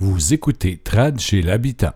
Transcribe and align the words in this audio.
Vous 0.00 0.32
écoutez 0.32 0.76
Trad 0.76 1.18
chez 1.18 1.42
l'habitant. 1.42 1.90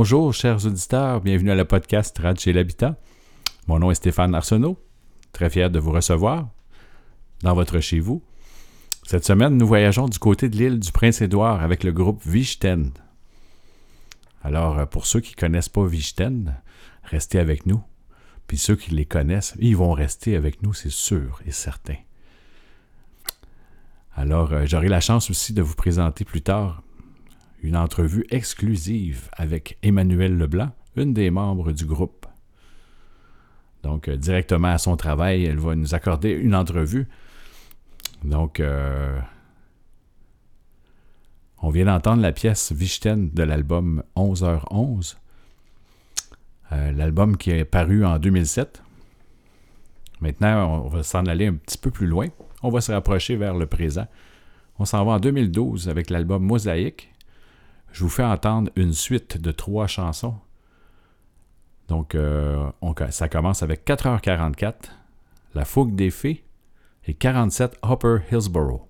Bonjour, 0.00 0.32
chers 0.32 0.64
auditeurs, 0.64 1.20
bienvenue 1.20 1.50
à 1.50 1.54
la 1.54 1.66
podcast 1.66 2.16
Trad 2.16 2.40
chez 2.40 2.54
l'habitant. 2.54 2.96
Mon 3.66 3.80
nom 3.80 3.90
est 3.90 3.96
Stéphane 3.96 4.34
Arsenault, 4.34 4.78
très 5.30 5.50
fier 5.50 5.68
de 5.68 5.78
vous 5.78 5.92
recevoir 5.92 6.48
dans 7.42 7.52
votre 7.52 7.80
chez 7.80 8.00
vous. 8.00 8.22
Cette 9.04 9.26
semaine, 9.26 9.58
nous 9.58 9.66
voyageons 9.66 10.08
du 10.08 10.18
côté 10.18 10.48
de 10.48 10.56
l'île 10.56 10.78
du 10.78 10.90
Prince-Édouard 10.90 11.60
avec 11.60 11.84
le 11.84 11.92
groupe 11.92 12.22
Vichten. 12.24 12.92
Alors, 14.42 14.78
euh, 14.78 14.86
pour 14.86 15.04
ceux 15.04 15.20
qui 15.20 15.34
ne 15.34 15.40
connaissent 15.40 15.68
pas 15.68 15.84
Vichten, 15.84 16.56
restez 17.04 17.38
avec 17.38 17.66
nous. 17.66 17.82
Puis 18.46 18.56
ceux 18.56 18.76
qui 18.76 18.92
les 18.92 19.04
connaissent, 19.04 19.54
ils 19.58 19.76
vont 19.76 19.92
rester 19.92 20.34
avec 20.34 20.62
nous, 20.62 20.72
c'est 20.72 20.88
sûr 20.88 21.42
et 21.44 21.52
certain. 21.52 21.96
Alors, 24.16 24.50
euh, 24.54 24.64
j'aurai 24.64 24.88
la 24.88 25.00
chance 25.00 25.28
aussi 25.28 25.52
de 25.52 25.60
vous 25.60 25.74
présenter 25.74 26.24
plus 26.24 26.40
tard 26.40 26.82
une 27.62 27.76
entrevue 27.76 28.26
exclusive 28.30 29.28
avec 29.32 29.78
Emmanuel 29.82 30.36
Leblanc, 30.36 30.70
une 30.96 31.12
des 31.12 31.30
membres 31.30 31.72
du 31.72 31.84
groupe. 31.84 32.26
Donc, 33.82 34.08
euh, 34.08 34.16
directement 34.16 34.68
à 34.68 34.78
son 34.78 34.96
travail, 34.96 35.44
elle 35.44 35.58
va 35.58 35.74
nous 35.74 35.94
accorder 35.94 36.30
une 36.30 36.54
entrevue. 36.54 37.08
Donc, 38.24 38.60
euh, 38.60 39.18
on 41.62 41.70
vient 41.70 41.86
d'entendre 41.86 42.22
la 42.22 42.32
pièce 42.32 42.72
Vichten 42.72 43.30
de 43.30 43.42
l'album 43.42 44.02
11h11. 44.16 45.16
Euh, 46.72 46.92
l'album 46.92 47.36
qui 47.36 47.50
est 47.50 47.64
paru 47.64 48.04
en 48.04 48.18
2007. 48.18 48.82
Maintenant, 50.20 50.84
on 50.84 50.88
va 50.88 51.02
s'en 51.02 51.24
aller 51.26 51.46
un 51.46 51.54
petit 51.54 51.78
peu 51.78 51.90
plus 51.90 52.06
loin. 52.06 52.28
On 52.62 52.70
va 52.70 52.80
se 52.80 52.92
rapprocher 52.92 53.36
vers 53.36 53.54
le 53.54 53.66
présent. 53.66 54.06
On 54.78 54.84
s'en 54.84 55.04
va 55.04 55.12
en 55.12 55.20
2012 55.20 55.88
avec 55.88 56.10
l'album 56.10 56.44
Mosaïque. 56.44 57.10
Je 57.92 58.04
vous 58.04 58.10
fais 58.10 58.24
entendre 58.24 58.70
une 58.76 58.92
suite 58.92 59.40
de 59.40 59.50
trois 59.50 59.86
chansons. 59.86 60.36
Donc, 61.88 62.14
euh, 62.14 62.70
ça 63.10 63.28
commence 63.28 63.62
avec 63.62 63.84
4h44, 63.84 64.74
La 65.54 65.64
Fougue 65.64 65.94
des 65.94 66.10
Fées 66.10 66.44
et 67.06 67.14
47 67.14 67.78
Upper 67.84 68.18
Hillsborough. 68.30 68.89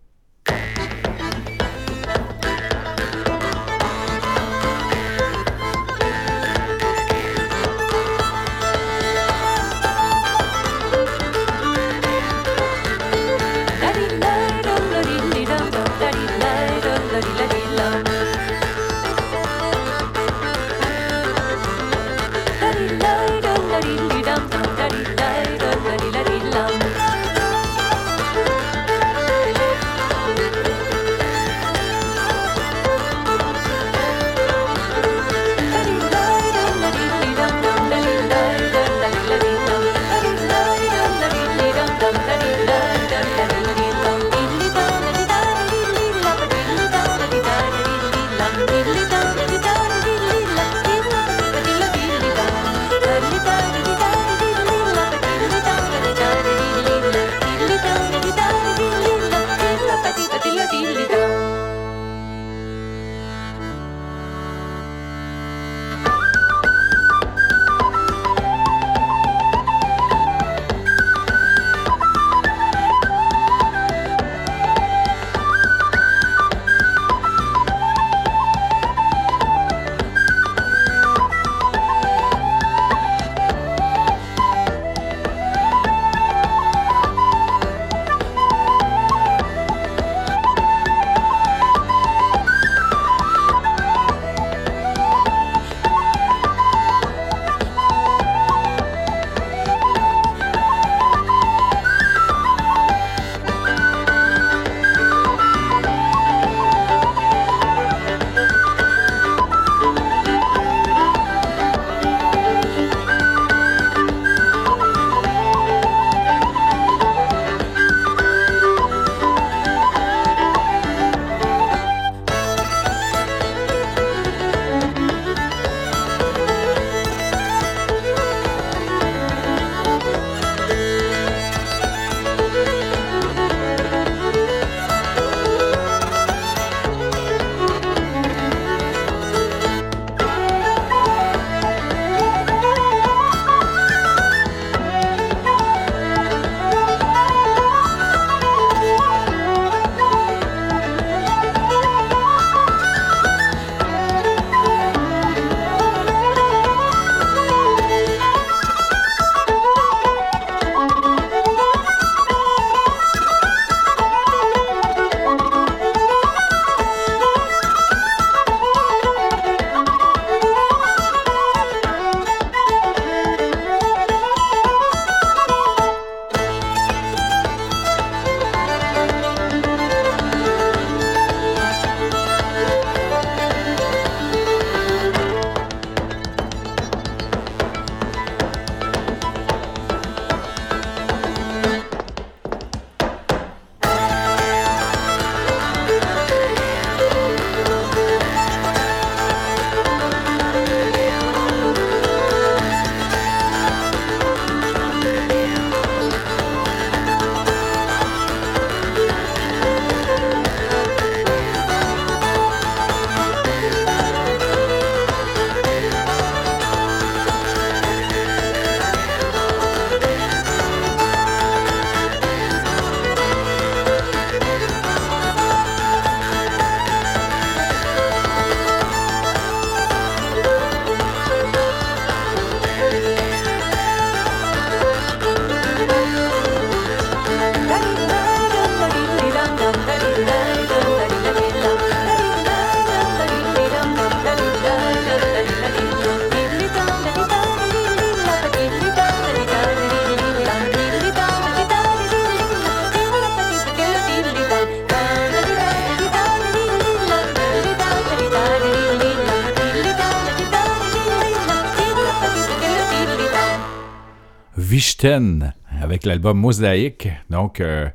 Avec 265.02 266.04
l'album 266.04 266.38
Mosaïque. 266.38 267.08
Donc, 267.30 267.60
euh, 267.60 267.88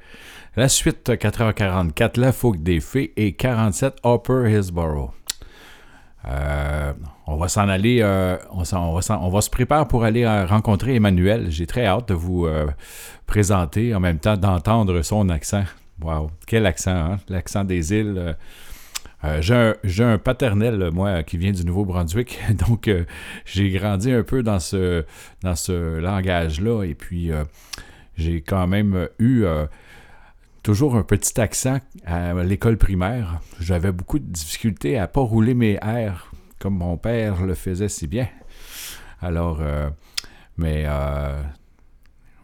la 0.56 0.68
suite 0.68 1.10
4h44, 1.10 2.20
La 2.20 2.32
Fougue 2.32 2.64
des 2.64 2.80
Fées 2.80 3.14
et 3.16 3.34
47 3.34 3.98
Upper 4.04 4.50
Hillsborough. 4.50 5.12
Euh, 6.28 6.94
on 7.28 7.36
va 7.36 7.48
s'en 7.48 7.70
aller, 7.70 8.00
euh, 8.02 8.38
on, 8.50 9.30
va 9.30 9.42
se 9.42 9.50
préparer 9.52 9.88
pour 9.88 10.04
aller 10.04 10.28
rencontrer 10.46 10.96
Emmanuel. 10.96 11.52
J'ai 11.52 11.68
très 11.68 11.86
hâte 11.86 12.08
de 12.08 12.16
vous 12.16 12.48
présenter, 13.28 13.94
en 13.94 14.00
même 14.00 14.18
temps 14.18 14.38
d'entendre 14.38 15.04
son 15.04 15.30
accent. 15.30 15.66
Wow, 16.02 16.32
quel 16.48 16.66
accent, 16.66 16.92
hein? 16.92 17.18
L'accent 17.30 17.64
des 17.64 17.94
îles. 17.94 18.36
Euh, 19.26 19.76
j'ai, 19.84 20.04
un, 20.04 20.18
paternel, 20.18 20.90
moi, 20.92 21.24
qui 21.24 21.38
vient 21.38 21.52
du 21.52 21.66
Nouveau-Brunswick, 21.66 22.40
donc 22.68 22.88
euh, 22.88 23.06
j'ai 23.46 23.70
grandi 23.72 24.12
un 24.12 24.24
peu 24.24 24.44
dans 24.44 24.60
ce, 24.60 25.04
langage-là, 26.00 26.84
et 26.84 26.96
puis 26.96 27.32
euh, 27.32 27.44
j'ai 28.18 28.42
quand 28.42 28.68
même 28.68 29.08
eu 29.20 29.46
toujours 30.64 30.96
un 30.96 31.04
petit 31.04 31.40
accent 31.40 31.80
à 32.06 32.34
l'école 32.44 32.78
primaire. 32.78 33.40
J'avais 33.60 33.92
beaucoup 33.92 34.20
de 34.20 34.26
difficultés 34.26 34.98
à 34.98 35.08
pas 35.08 35.22
rouler 35.22 35.54
mes 35.54 35.78
R 35.78 36.32
comme 36.60 36.78
mon 36.78 36.98
père 36.98 37.46
le 37.46 37.54
faisait 37.54 37.90
si 37.90 38.08
bien. 38.08 38.28
Alors, 39.22 39.62
mais, 40.58 40.86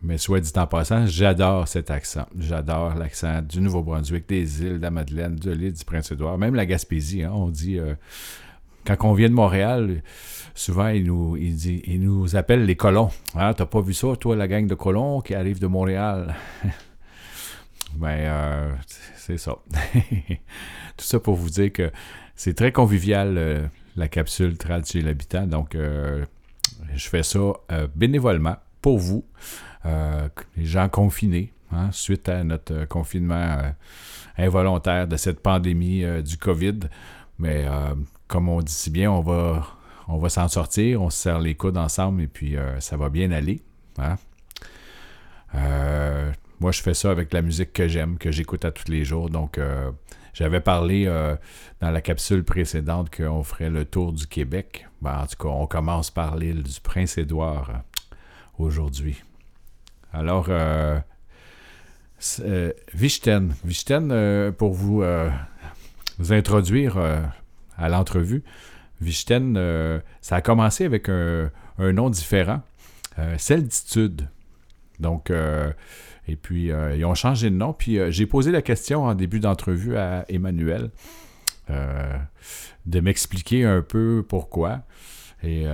mais 0.03 0.17
soit 0.17 0.39
dit 0.39 0.51
en 0.55 0.67
passant, 0.67 1.05
j'adore 1.05 1.67
cet 1.67 1.91
accent. 1.91 2.25
J'adore 2.37 2.95
l'accent 2.95 3.41
du 3.41 3.61
Nouveau-Brunswick, 3.61 4.27
des 4.27 4.63
îles 4.63 4.77
de 4.77 4.81
la 4.81 4.91
Madeleine, 4.91 5.35
de 5.35 5.51
l'île 5.51 5.73
du 5.73 5.85
Prince-Édouard, 5.85 6.37
même 6.37 6.55
la 6.55 6.65
Gaspésie. 6.65 7.23
hein, 7.23 7.31
on 7.33 7.49
dit, 7.49 7.77
euh, 7.77 7.93
quand 8.85 8.97
on 9.01 9.13
vient 9.13 9.29
de 9.29 9.33
Montréal, 9.33 10.01
souvent, 10.55 10.87
ils 10.87 11.05
nous, 11.05 11.37
ils 11.37 12.01
nous 12.01 12.35
appellent 12.35 12.65
les 12.65 12.75
colons. 12.75 13.09
Hein, 13.35 13.53
T'as 13.53 13.65
pas 13.65 13.81
vu 13.81 13.93
ça, 13.93 14.15
toi, 14.19 14.35
la 14.35 14.47
gang 14.47 14.65
de 14.67 14.75
colons 14.75 15.21
qui 15.21 15.35
arrive 15.35 15.59
de 15.59 15.67
Montréal? 15.67 16.35
ben, 17.95 18.07
euh, 18.07 18.73
c'est 19.15 19.37
ça. 19.37 19.57
Tout 20.97 21.05
ça 21.05 21.19
pour 21.19 21.35
vous 21.35 21.49
dire 21.49 21.71
que 21.71 21.91
c'est 22.35 22.55
très 22.55 22.71
convivial, 22.71 23.37
euh, 23.37 23.67
la 23.95 24.07
capsule 24.07 24.57
Trad 24.57 24.85
chez 24.85 25.01
l'habitant. 25.01 25.45
Donc, 25.45 25.75
euh, 25.75 26.25
je 26.95 27.07
fais 27.07 27.23
ça 27.23 27.53
bénévolement 27.95 28.55
pour 28.81 28.97
vous, 28.97 29.23
les 30.57 30.65
gens 30.65 30.89
confinés, 30.89 31.53
hein, 31.71 31.89
suite 31.91 32.29
à 32.29 32.43
notre 32.43 32.73
euh, 32.73 32.85
confinement 32.85 33.57
euh, 33.59 33.71
involontaire 34.37 35.07
de 35.07 35.17
cette 35.17 35.41
pandémie 35.41 36.03
euh, 36.03 36.21
du 36.21 36.37
COVID. 36.37 36.79
Mais 37.39 37.65
euh, 37.67 37.95
comme 38.27 38.49
on 38.49 38.61
dit 38.61 38.71
si 38.71 38.89
bien, 38.89 39.11
on 39.11 39.21
va, 39.21 39.65
on 40.07 40.17
va 40.17 40.29
s'en 40.29 40.47
sortir, 40.47 41.01
on 41.01 41.09
se 41.09 41.17
serre 41.17 41.39
les 41.39 41.55
coudes 41.55 41.77
ensemble 41.77 42.21
et 42.21 42.27
puis 42.27 42.55
euh, 42.55 42.79
ça 42.79 42.97
va 42.97 43.09
bien 43.09 43.31
aller. 43.31 43.61
hein. 43.97 44.15
Euh, 45.55 46.31
moi, 46.59 46.71
je 46.71 46.81
fais 46.81 46.93
ça 46.93 47.09
avec 47.09 47.33
la 47.33 47.41
musique 47.41 47.73
que 47.73 47.87
j'aime, 47.87 48.17
que 48.17 48.31
j'écoute 48.31 48.63
à 48.65 48.71
tous 48.71 48.89
les 48.89 49.03
jours. 49.03 49.29
Donc, 49.29 49.57
euh, 49.57 49.91
j'avais 50.33 50.61
parlé 50.61 51.05
euh, 51.07 51.35
dans 51.81 51.89
la 51.89 52.01
capsule 52.01 52.43
précédente 52.43 53.13
qu'on 53.13 53.43
ferait 53.43 53.69
le 53.69 53.83
tour 53.83 54.13
du 54.13 54.27
Québec. 54.27 54.87
Ben, 55.01 55.23
en 55.23 55.25
tout 55.25 55.35
cas, 55.37 55.49
on 55.49 55.65
commence 55.65 56.11
par 56.11 56.37
l'île 56.37 56.63
du 56.63 56.79
Prince-Édouard 56.79 57.69
euh, 57.71 58.15
aujourd'hui. 58.59 59.21
Alors, 60.13 60.47
euh, 60.49 60.99
euh, 62.41 62.71
Vichten. 62.93 63.53
Vichten, 63.63 64.11
euh, 64.11 64.51
pour 64.51 64.73
vous, 64.73 65.03
introduire 66.29 66.97
à 67.77 67.89
l'entrevue, 67.89 68.43
Vichten, 68.99 70.01
ça 70.21 70.35
a 70.35 70.41
commencé 70.41 70.85
avec 70.85 71.09
un, 71.09 71.49
nom 71.79 72.09
différent, 72.09 72.61
Celditude. 73.37 74.27
Donc, 74.99 75.31
et 76.27 76.35
puis, 76.35 76.69
ils 76.95 77.05
ont 77.05 77.15
changé 77.15 77.49
de 77.49 77.55
nom. 77.55 77.73
Puis, 77.73 77.97
j'ai 78.11 78.25
posé 78.27 78.51
la 78.51 78.61
question 78.61 79.05
en 79.05 79.15
début 79.15 79.39
d'entrevue 79.39 79.97
à 79.97 80.25
Emmanuel 80.29 80.91
de 82.85 82.99
m'expliquer 82.99 83.65
un 83.65 83.81
peu 83.81 84.23
pourquoi 84.27 84.81
et 85.43 85.65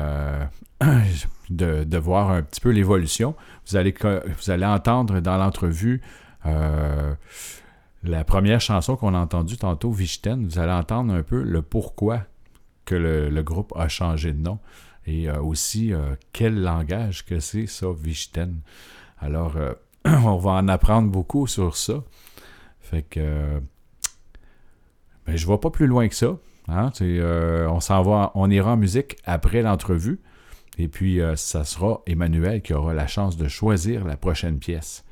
de, 1.50 1.98
voir 1.98 2.32
un 2.32 2.42
petit 2.42 2.62
peu 2.62 2.70
l'évolution. 2.70 3.36
Vous 3.68 3.78
allez, 3.78 4.66
entendre 4.66 5.20
dans 5.20 5.38
l'entrevue 5.38 6.02
euh, 6.46 7.14
la 8.04 8.24
première 8.24 8.62
chanson 8.62 8.96
qu'on 8.96 9.14
a 9.14 9.20
entendue 9.20 9.58
tantôt, 9.58 9.92
Vichten. 9.92 10.46
Vous 10.46 10.60
allez 10.60 10.72
entendre 10.72 11.14
un 11.14 11.24
peu 11.24 11.42
le 11.42 11.62
pourquoi 11.62 12.22
que 12.86 12.96
le, 12.96 13.42
groupe 13.44 13.74
a 13.76 13.88
changé 13.88 14.32
de 14.34 14.42
nom 14.42 14.60
et 15.06 15.30
euh, 15.30 15.42
aussi 15.42 15.94
euh, 15.94 16.16
quel 16.34 16.62
langage 16.62 17.26
que 17.26 17.40
c'est 17.40 17.68
ça, 17.68 17.88
Vichten. 17.92 18.62
Alors, 19.20 19.56
on 20.06 20.38
va 20.38 20.52
en 20.52 20.68
apprendre 20.68 21.10
beaucoup 21.10 21.48
sur 21.48 21.76
ça. 21.76 22.04
Fait 22.80 23.02
que 23.02 23.60
ben, 25.26 25.36
je 25.36 25.46
ne 25.46 25.52
vais 25.52 25.58
pas 25.58 25.70
plus 25.70 25.88
loin 25.88 26.08
que 26.08 26.16
ça. 26.16 26.38
hein. 26.70 26.92
On 27.02 27.80
on 28.36 28.50
ira 28.50 28.74
en 28.74 28.78
musique 28.78 29.18
après 29.26 29.62
l'entrevue. 29.62 30.22
Et 30.78 30.88
puis, 30.88 31.22
euh, 31.22 31.36
ça 31.36 31.64
sera 31.64 32.02
Emmanuel 32.06 32.62
qui 32.62 32.74
aura 32.74 32.94
la 32.94 33.08
chance 33.08 33.36
de 33.38 33.48
choisir 33.48 34.06
la 34.06 34.16
prochaine 34.18 34.60
pièce. 34.60 35.04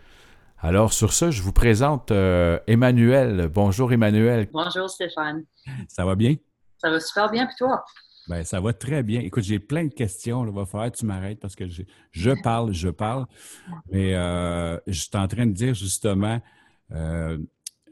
Alors, 0.60 0.94
sur 0.94 1.12
ça, 1.14 1.32
je 1.32 1.42
vous 1.42 1.52
présente 1.54 2.12
euh, 2.12 2.60
Emmanuel. 2.68 3.50
Bonjour, 3.54 3.92
Emmanuel. 3.92 4.48
Bonjour 4.54 4.90
Stéphane. 4.90 5.44
Ça 5.88 6.06
va 6.06 6.16
bien? 6.16 6.36
Ça 6.78 6.90
va 6.90 7.00
super 7.00 7.30
bien, 7.32 7.46
puis 7.48 7.56
toi? 7.58 7.84
Ben, 8.28 8.44
ça 8.44 8.60
va 8.60 8.74
très 8.74 9.04
bien. 9.04 9.22
Écoute, 9.22 9.44
j'ai 9.44 9.60
plein 9.60 9.86
de 9.86 9.94
questions. 9.94 10.46
Il 10.46 10.52
va 10.54 10.66
falloir 10.66 10.92
que 10.92 10.98
tu 10.98 11.06
m'arrêtes 11.06 11.40
parce 11.40 11.56
que 11.56 11.68
j'ai- 11.68 11.86
je 12.12 12.32
parle, 12.42 12.74
je 12.74 12.90
parle. 12.90 13.26
Mais 13.92 14.16
euh, 14.16 14.78
je 14.88 15.00
suis 15.00 15.10
en 15.16 15.28
train 15.28 15.46
de 15.46 15.52
dire 15.52 15.74
justement, 15.76 16.42
euh, 16.92 17.38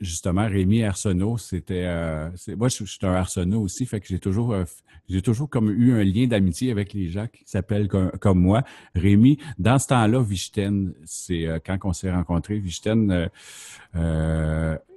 justement, 0.04 0.48
Rémi 0.48 0.84
Arsenault, 0.84 1.38
c'était. 1.38 1.84
euh, 1.86 2.30
moi, 2.58 2.70
je, 2.70 2.86
je 2.86 2.92
suis 2.92 3.00
un 3.06 3.14
Arsenault 3.14 3.62
aussi, 3.62 3.86
fait 3.86 4.00
que 4.00 4.08
j'ai 4.08 4.20
toujours, 4.20 4.54
euh, 4.54 4.64
j'ai 5.10 5.22
toujours 5.22 5.50
comme 5.50 5.70
eu 5.72 5.94
un 5.94 6.04
lien 6.04 6.28
d'amitié 6.28 6.72
avec 6.72 6.94
les 6.94 7.10
gens 7.10 7.28
qui 7.28 7.44
s'appellent 7.46 7.88
comme, 7.88 8.12
comme 8.20 8.40
moi. 8.40 8.64
Rémi, 8.96 9.38
dans 9.60 9.80
ce 9.80 9.88
temps-là, 9.88 10.22
Vichten, 10.22 10.94
c'est 11.06 11.48
euh, 11.48 11.60
quand 11.66 11.78
on 11.84 11.94
s'est 11.94 12.12
rencontrés, 12.12 12.60
Vichten 12.60 13.30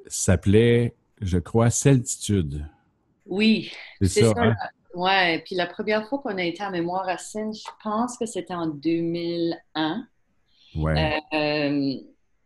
s'appelait, 0.09 0.95
je 1.21 1.39
crois, 1.39 1.71
Celtitude. 1.71 2.67
Oui, 3.27 3.71
C'est 4.01 4.23
ça, 4.23 4.33
ça. 4.35 4.43
hein? 4.43 4.55
Ouais, 4.95 5.43
puis 5.45 5.55
la 5.57 5.67
première 5.67 6.09
fois 6.09 6.21
qu'on 6.21 6.39
a 6.39 6.43
été 6.43 6.63
à 6.63 6.71
Mémoire 6.71 7.05
Racine, 7.05 7.53
je 7.53 7.69
pense 7.83 8.17
que 8.17 8.25
c'était 8.25 8.55
en 8.55 8.67
2001. 8.67 10.07
Ouais. 10.75 11.21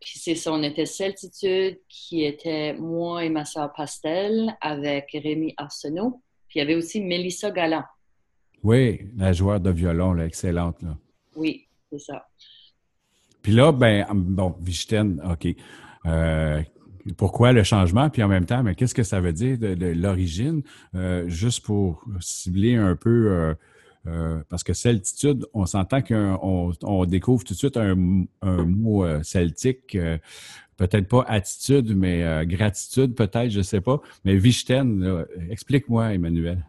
Euh, 0.01 0.05
puis 0.05 0.19
c'est 0.19 0.35
ça, 0.35 0.51
on 0.51 0.63
était 0.63 0.85
Celtitude, 0.85 1.79
qui 1.87 2.23
était 2.23 2.73
moi 2.73 3.23
et 3.23 3.29
ma 3.29 3.45
soeur 3.45 3.71
Pastel, 3.73 4.55
avec 4.61 5.09
Rémi 5.13 5.53
Arsenault. 5.57 6.21
Puis 6.47 6.59
il 6.59 6.59
y 6.59 6.61
avait 6.61 6.75
aussi 6.75 7.01
Mélissa 7.01 7.51
Galland. 7.51 7.83
Oui, 8.63 9.01
la 9.17 9.33
joueur 9.33 9.59
de 9.59 9.71
violon, 9.71 10.13
là, 10.13 10.25
excellente. 10.25 10.81
Là. 10.81 10.97
Oui, 11.35 11.67
c'est 11.91 11.99
ça. 11.99 12.27
Puis 13.41 13.53
là, 13.53 13.71
ben, 13.71 14.05
bon, 14.13 14.55
Vichten, 14.61 15.21
OK. 15.31 15.55
Euh, 16.05 16.61
pourquoi 17.17 17.53
le 17.53 17.63
changement? 17.63 18.09
Puis 18.11 18.21
en 18.21 18.27
même 18.27 18.45
temps, 18.45 18.61
mais 18.61 18.75
qu'est-ce 18.75 18.93
que 18.93 19.03
ça 19.03 19.19
veut 19.19 19.33
dire 19.33 19.57
de, 19.57 19.73
de 19.73 19.87
l'origine? 19.87 20.61
Euh, 20.93 21.27
juste 21.27 21.65
pour 21.65 22.05
cibler 22.19 22.75
un 22.75 22.95
peu, 22.95 23.55
euh, 24.07 24.41
parce 24.49 24.63
que 24.63 24.73
celtitude, 24.73 25.45
on 25.53 25.65
s'entend 25.65 26.01
qu'on 26.01 26.73
on 26.81 27.05
découvre 27.05 27.43
tout 27.43 27.53
de 27.53 27.57
suite 27.57 27.77
un, 27.77 28.25
un 28.41 28.65
mot 28.65 29.05
euh, 29.05 29.21
celtique, 29.21 29.95
euh, 29.95 30.17
peut-être 30.77 31.07
pas 31.07 31.23
attitude, 31.27 31.95
mais 31.95 32.23
euh, 32.23 32.43
gratitude, 32.43 33.13
peut-être, 33.13 33.51
je 33.51 33.61
sais 33.61 33.81
pas. 33.81 34.01
Mais 34.25 34.35
Vichten, 34.35 35.25
explique-moi, 35.51 36.13
Emmanuel. 36.13 36.65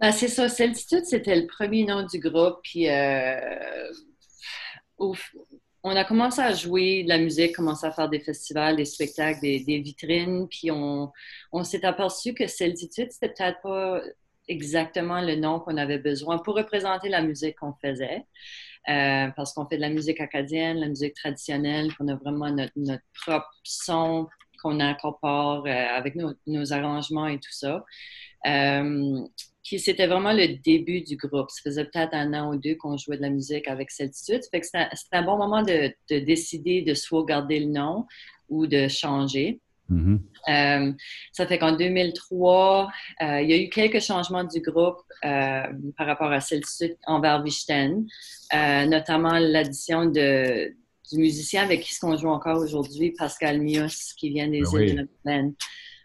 Ben, 0.00 0.10
c'est 0.10 0.28
ça, 0.28 0.48
Celtitude, 0.48 1.04
c'était 1.04 1.40
le 1.40 1.46
premier 1.46 1.84
nom 1.84 2.04
du 2.04 2.18
groupe. 2.18 2.58
Puis 2.64 2.88
on 5.84 5.96
a 5.96 6.04
commencé 6.04 6.40
à 6.40 6.52
jouer 6.54 7.04
de 7.04 7.08
la 7.08 7.18
musique, 7.18 7.54
commencé 7.54 7.86
à 7.86 7.92
faire 7.92 8.08
des 8.08 8.18
festivals, 8.18 8.76
des 8.76 8.84
spectacles, 8.84 9.40
des, 9.40 9.60
des 9.60 9.78
vitrines. 9.78 10.48
Puis 10.48 10.72
on, 10.72 11.12
on 11.52 11.62
s'est 11.62 11.84
aperçu 11.84 12.34
que 12.34 12.48
Celtitude, 12.48 13.12
c'était 13.12 13.32
peut-être 13.32 13.60
pas 13.62 14.02
exactement 14.48 15.20
le 15.20 15.36
nom 15.36 15.60
qu'on 15.60 15.76
avait 15.76 15.98
besoin 15.98 16.38
pour 16.38 16.56
représenter 16.56 17.08
la 17.08 17.22
musique 17.22 17.56
qu'on 17.56 17.74
faisait. 17.74 18.24
Euh, 18.88 19.28
parce 19.36 19.52
qu'on 19.52 19.66
fait 19.66 19.76
de 19.76 19.80
la 19.80 19.90
musique 19.90 20.20
acadienne, 20.20 20.78
la 20.78 20.88
musique 20.88 21.14
traditionnelle, 21.14 21.94
qu'on 21.94 22.08
a 22.08 22.16
vraiment 22.16 22.50
notre, 22.50 23.04
propre 23.24 23.50
son 23.62 24.28
qu'on 24.60 24.80
incorpore 24.80 25.66
euh, 25.66 25.70
avec 25.70 26.14
nos, 26.16 26.72
arrangements 26.72 27.26
et 27.26 27.38
tout 27.38 27.52
ça. 27.52 27.84
Euh, 28.46 29.20
puis 29.64 29.78
c'était 29.78 30.06
vraiment 30.06 30.32
le 30.32 30.56
début 30.62 31.02
du 31.02 31.16
groupe. 31.16 31.50
Ça 31.50 31.60
faisait 31.64 31.84
peut-être 31.84 32.14
un 32.14 32.32
an 32.34 32.52
ou 32.52 32.56
deux 32.56 32.74
qu'on 32.74 32.96
jouait 32.96 33.16
de 33.16 33.22
la 33.22 33.30
musique 33.30 33.68
avec 33.68 33.90
Celtitude. 33.90 34.42
Fait 34.50 34.60
que 34.60 34.66
c'était 34.66 35.16
un 35.16 35.22
bon 35.22 35.36
moment 35.36 35.62
de 35.62 36.18
décider 36.18 36.82
de 36.82 36.94
soit 36.94 37.24
garder 37.24 37.60
le 37.60 37.66
nom 37.66 38.06
ou 38.48 38.66
de 38.66 38.88
changer. 38.88 39.60
Mhm. 39.88 40.22
Euh, 40.48 40.92
ça 41.32 41.46
fait 41.46 41.58
qu'en 41.58 41.72
2003, 41.72 42.90
euh, 43.20 43.40
il 43.42 43.50
y 43.50 43.52
a 43.52 43.56
eu 43.56 43.68
quelques 43.68 44.00
changements 44.00 44.44
du 44.44 44.60
groupe 44.60 45.02
euh, 45.24 45.62
par 45.96 46.06
rapport 46.06 46.32
à 46.32 46.40
Celtitude 46.40 46.96
envers 47.06 47.42
Vichten, 47.42 48.06
euh, 48.54 48.86
notamment 48.86 49.38
l'addition 49.38 50.06
de, 50.06 50.74
du 51.10 51.18
musicien 51.18 51.62
avec 51.62 51.82
qui 51.82 51.94
on 52.02 52.16
joue 52.16 52.28
encore 52.28 52.58
aujourd'hui, 52.58 53.12
Pascal 53.12 53.60
Mius, 53.60 54.14
qui 54.14 54.30
vient 54.30 54.48
des 54.48 54.62
Ben 54.62 54.80
îles 54.80 54.96
de 54.96 55.08
Madeleine. 55.24 55.54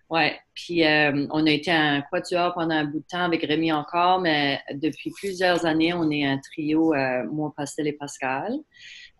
Ouais, 0.09 0.39
puis 0.53 0.83
on 0.85 1.45
a 1.45 1.49
été 1.49 1.69
un 1.69 2.01
quatuor 2.01 2.53
pendant 2.53 2.75
un 2.75 2.85
bout 2.85 2.99
de 2.99 3.05
temps 3.11 3.23
avec 3.25 3.43
Rémi 3.43 3.73
encore, 3.73 4.21
mais 4.21 4.61
depuis 4.73 5.11
plusieurs 5.11 5.65
années, 5.65 5.93
on 5.93 6.09
est 6.09 6.25
un 6.25 6.37
trio, 6.37 6.93
moi, 7.29 7.53
Pastel 7.57 7.87
et 7.87 7.93
Pascal. 7.93 8.53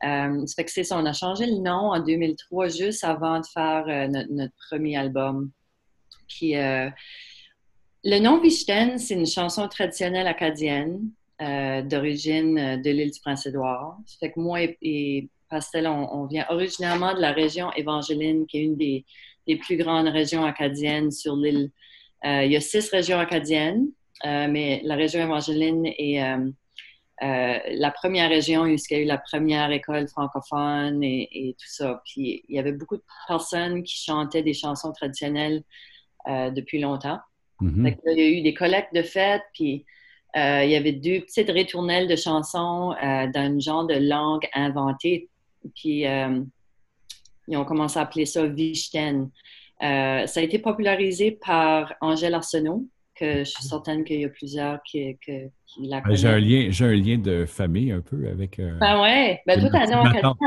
Euh, 0.03 0.45
que 0.45 0.71
c'est 0.71 0.83
ça, 0.83 0.97
on 0.97 1.05
a 1.05 1.13
changé 1.13 1.45
le 1.47 1.57
nom 1.57 1.91
en 1.91 1.99
2003, 1.99 2.67
juste 2.67 3.03
avant 3.03 3.39
de 3.39 3.45
faire 3.45 3.85
euh, 3.87 4.07
notre, 4.29 4.53
premier 4.69 4.97
album. 4.97 5.51
Euh, 6.43 6.89
le 8.03 8.19
nom 8.19 8.39
Vichten, 8.39 8.97
c'est 8.99 9.15
une 9.15 9.25
chanson 9.25 9.67
traditionnelle 9.67 10.27
acadienne 10.27 11.09
euh, 11.41 11.81
d'origine 11.81 12.81
de 12.81 12.89
l'île 12.89 13.11
du 13.11 13.19
Prince-Édouard. 13.21 13.97
Ça 14.05 14.29
que 14.29 14.39
moi 14.39 14.61
et, 14.61 15.29
Pastel, 15.49 15.87
on, 15.87 16.25
vient 16.25 16.45
originairement 16.49 17.13
de 17.13 17.21
la 17.21 17.31
région 17.31 17.71
Évangeline, 17.73 18.45
qui 18.47 18.57
est 18.57 18.63
une 18.63 18.75
des, 18.75 19.05
plus 19.61 19.77
grandes 19.77 20.09
régions 20.09 20.43
acadiennes 20.43 21.09
sur 21.09 21.37
l'île. 21.37 21.71
Il 22.25 22.51
y 22.51 22.55
a 22.57 22.59
six 22.59 22.89
régions 22.89 23.17
acadiennes, 23.17 23.87
mais 24.25 24.81
la 24.83 24.95
région 24.95 25.21
Évangeline 25.21 25.85
est 25.85 26.21
euh, 27.23 27.57
la 27.69 27.91
première 27.91 28.29
région 28.29 28.61
où 28.63 28.67
il 28.67 28.77
y 28.91 28.95
a 28.95 28.99
eu 28.99 29.05
la 29.05 29.17
première 29.17 29.71
école 29.71 30.07
francophone 30.07 31.03
et, 31.03 31.27
et 31.31 31.53
tout 31.53 31.67
ça. 31.67 32.01
Puis 32.05 32.43
il 32.47 32.55
y 32.55 32.59
avait 32.59 32.73
beaucoup 32.73 32.97
de 32.97 33.03
personnes 33.27 33.83
qui 33.83 33.97
chantaient 33.97 34.43
des 34.43 34.53
chansons 34.53 34.91
traditionnelles 34.91 35.63
euh, 36.27 36.51
depuis 36.51 36.79
longtemps. 36.79 37.19
Mhm. 37.59 37.85
Là, 37.85 38.11
il 38.11 38.19
y 38.19 38.21
a 38.21 38.29
eu 38.29 38.41
des 38.41 38.53
collectes 38.53 38.93
de 38.93 39.01
fêtes, 39.01 39.41
puis 39.53 39.83
euh, 40.35 40.63
il 40.63 40.69
y 40.69 40.75
avait 40.75 40.91
deux 40.91 41.21
petites 41.21 41.49
ritournelles 41.49 42.07
de 42.07 42.15
chansons 42.15 42.93
dans 43.01 43.45
une 43.47 43.61
genre 43.61 43.87
de 43.87 43.95
langue 43.95 44.47
inventée. 44.53 45.29
Puis 45.75 46.03
ils 47.47 47.57
ont 47.57 47.65
commencé 47.65 47.97
à 47.97 48.03
appeler 48.03 48.27
ça 48.27 48.45
Vichten. 48.45 49.31
Ça 49.81 50.25
a 50.25 50.41
été 50.41 50.59
popularisé 50.59 51.31
par 51.31 51.95
Angèle 52.01 52.35
Arsenault, 52.35 52.85
que 53.15 53.39
je 53.39 53.45
suis 53.45 53.63
certaine 53.63 54.03
qu'il 54.03 54.21
y 54.21 54.25
a 54.25 54.29
plusieurs 54.29 54.83
qui, 54.83 55.17
que- 55.25 55.49
J'ai 56.11 56.27
un 56.27 56.39
lien, 56.39 56.67
j'ai 56.69 56.85
un 56.85 56.95
lien 56.95 57.17
de 57.17 57.45
famille 57.45 57.91
un 57.91 58.01
peu 58.01 58.27
avec. 58.29 58.59
euh, 58.59 58.77
Ben 58.79 59.01
ouais, 59.01 59.41
ben 59.45 59.59
tout 59.59 59.69
tante. 60.21 60.37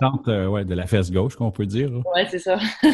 tante 0.00 0.28
euh, 0.28 0.46
ouais, 0.46 0.64
de 0.64 0.74
la 0.74 0.86
fesse 0.86 1.10
gauche, 1.12 1.36
qu'on 1.36 1.50
peut 1.50 1.66
dire. 1.66 1.90
là. 1.90 2.00
Ouais, 2.14 2.26
c'est 2.30 2.38
ça. 2.38 2.58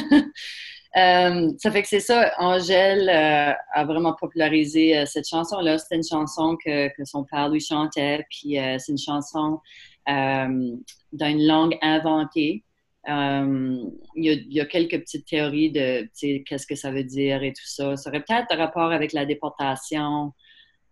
Euh, 0.96 1.50
ça 1.58 1.72
fait 1.72 1.82
que 1.82 1.88
c'est 1.88 1.98
ça, 1.98 2.30
Angèle 2.38 3.08
euh, 3.08 3.52
a 3.72 3.84
vraiment 3.84 4.12
popularisé 4.14 4.96
euh, 4.96 5.06
cette 5.06 5.26
chanson-là. 5.28 5.76
C'était 5.78 5.96
une 5.96 6.04
chanson 6.08 6.56
que, 6.64 6.86
que 6.96 7.04
son 7.04 7.24
père 7.24 7.48
lui 7.48 7.58
chantait, 7.60 8.24
puis 8.30 8.58
c'est 8.78 8.92
une 8.92 8.98
chanson 8.98 9.58
dans 10.06 11.26
une 11.26 11.46
langue 11.48 11.76
inventée. 11.82 12.62
Il 13.08 13.90
y, 14.16 14.54
y 14.54 14.60
a 14.60 14.66
quelques 14.66 15.00
petites 15.00 15.26
théories 15.26 15.72
de 15.72 16.08
qu'est-ce 16.44 16.66
que 16.68 16.76
ça 16.76 16.92
veut 16.92 17.02
dire 17.02 17.42
et 17.42 17.52
tout 17.52 17.66
ça. 17.66 17.96
Ça 17.96 18.08
aurait 18.10 18.22
peut-être 18.22 18.52
un 18.52 18.56
rapport 18.56 18.92
avec 18.92 19.12
la 19.12 19.26
déportation 19.26 20.32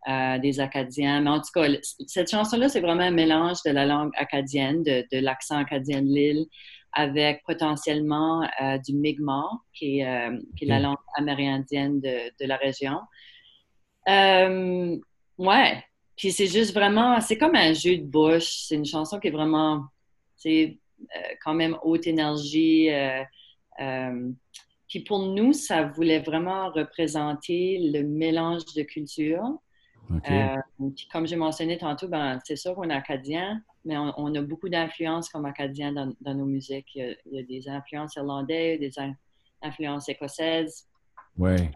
euh, 0.08 0.36
des 0.38 0.58
Acadiens, 0.58 1.20
mais 1.20 1.30
en 1.30 1.40
tout 1.40 1.52
cas, 1.54 1.68
cette 2.08 2.28
chanson-là, 2.28 2.68
c'est 2.68 2.80
vraiment 2.80 3.04
un 3.04 3.12
mélange 3.12 3.58
de 3.64 3.70
la 3.70 3.86
langue 3.86 4.10
acadienne, 4.16 4.82
de, 4.82 5.06
de 5.12 5.18
l'accent 5.20 5.56
acadien 5.56 6.02
de 6.02 6.08
l'île, 6.08 6.46
avec 6.92 7.44
potentiellement 7.46 8.42
euh, 8.60 8.78
du 8.78 8.94
Mi'kmaq, 8.94 9.60
qui 9.72 10.00
est, 10.00 10.08
euh, 10.08 10.36
qui 10.56 10.64
est 10.64 10.68
la 10.68 10.80
langue 10.80 10.98
amérindienne 11.14 12.00
de, 12.00 12.32
de 12.40 12.48
la 12.48 12.56
région. 12.56 12.98
Ouais, 15.38 15.84
puis 16.16 16.32
c'est 16.32 16.48
juste 16.48 16.74
vraiment, 16.74 17.20
c'est 17.20 17.38
comme 17.38 17.54
un 17.54 17.72
jeu 17.72 17.98
de 17.98 18.04
bouche. 18.04 18.66
C'est 18.66 18.74
une 18.74 18.84
chanson 18.84 19.20
qui 19.20 19.28
est 19.28 19.30
vraiment, 19.32 19.84
c'est 20.36 20.80
quand 21.44 21.54
même 21.54 21.78
haute 21.84 22.08
énergie. 22.08 22.90
puis 24.88 25.00
pour 25.06 25.20
nous, 25.20 25.52
ça 25.52 25.84
voulait 25.84 26.18
vraiment 26.18 26.70
représenter 26.70 27.78
le 27.92 28.02
mélange 28.02 28.64
de 28.74 28.82
cultures. 28.82 29.60
Euh, 30.30 30.56
puis 30.94 31.08
comme 31.10 31.26
j'ai 31.26 31.36
mentionné 31.36 31.78
tantôt, 31.78 32.08
ben, 32.08 32.38
c'est 32.44 32.56
sûr 32.56 32.74
qu'on 32.74 32.90
est 32.90 32.94
acadien, 32.94 33.62
mais 33.84 33.96
on, 33.96 34.12
on 34.16 34.34
a 34.34 34.42
beaucoup 34.42 34.68
d'influences 34.68 35.28
comme 35.28 35.44
acadiens 35.46 35.92
dans, 35.92 36.12
dans 36.20 36.34
nos 36.34 36.44
musiques. 36.46 36.94
Il 36.94 36.98
y, 36.98 37.04
a, 37.04 37.14
il 37.26 37.34
y 37.36 37.38
a 37.38 37.42
des 37.42 37.68
influences 37.68 38.16
irlandaises, 38.16 38.78
des 38.80 38.98
in- 38.98 39.14
influences 39.62 40.08
écossaises, 40.08 40.88
ouais. 41.38 41.70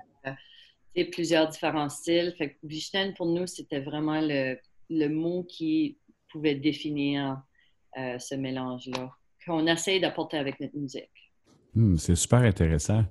c'est 0.94 1.04
plusieurs 1.04 1.48
différents 1.48 1.88
styles. 1.88 2.34
Fait 2.36 2.54
que 2.54 3.16
pour 3.16 3.26
nous, 3.26 3.46
c'était 3.46 3.80
vraiment 3.80 4.20
le, 4.20 4.58
le 4.90 5.08
mot 5.08 5.44
qui 5.44 5.98
pouvait 6.30 6.56
définir 6.56 7.40
euh, 7.96 8.18
ce 8.18 8.34
mélange-là, 8.34 9.10
qu'on 9.46 9.66
essaye 9.66 10.00
d'apporter 10.00 10.36
avec 10.38 10.58
notre 10.60 10.76
musique. 10.76 11.32
Hmm, 11.74 11.96
c'est 11.96 12.16
super 12.16 12.40
intéressant. 12.40 13.04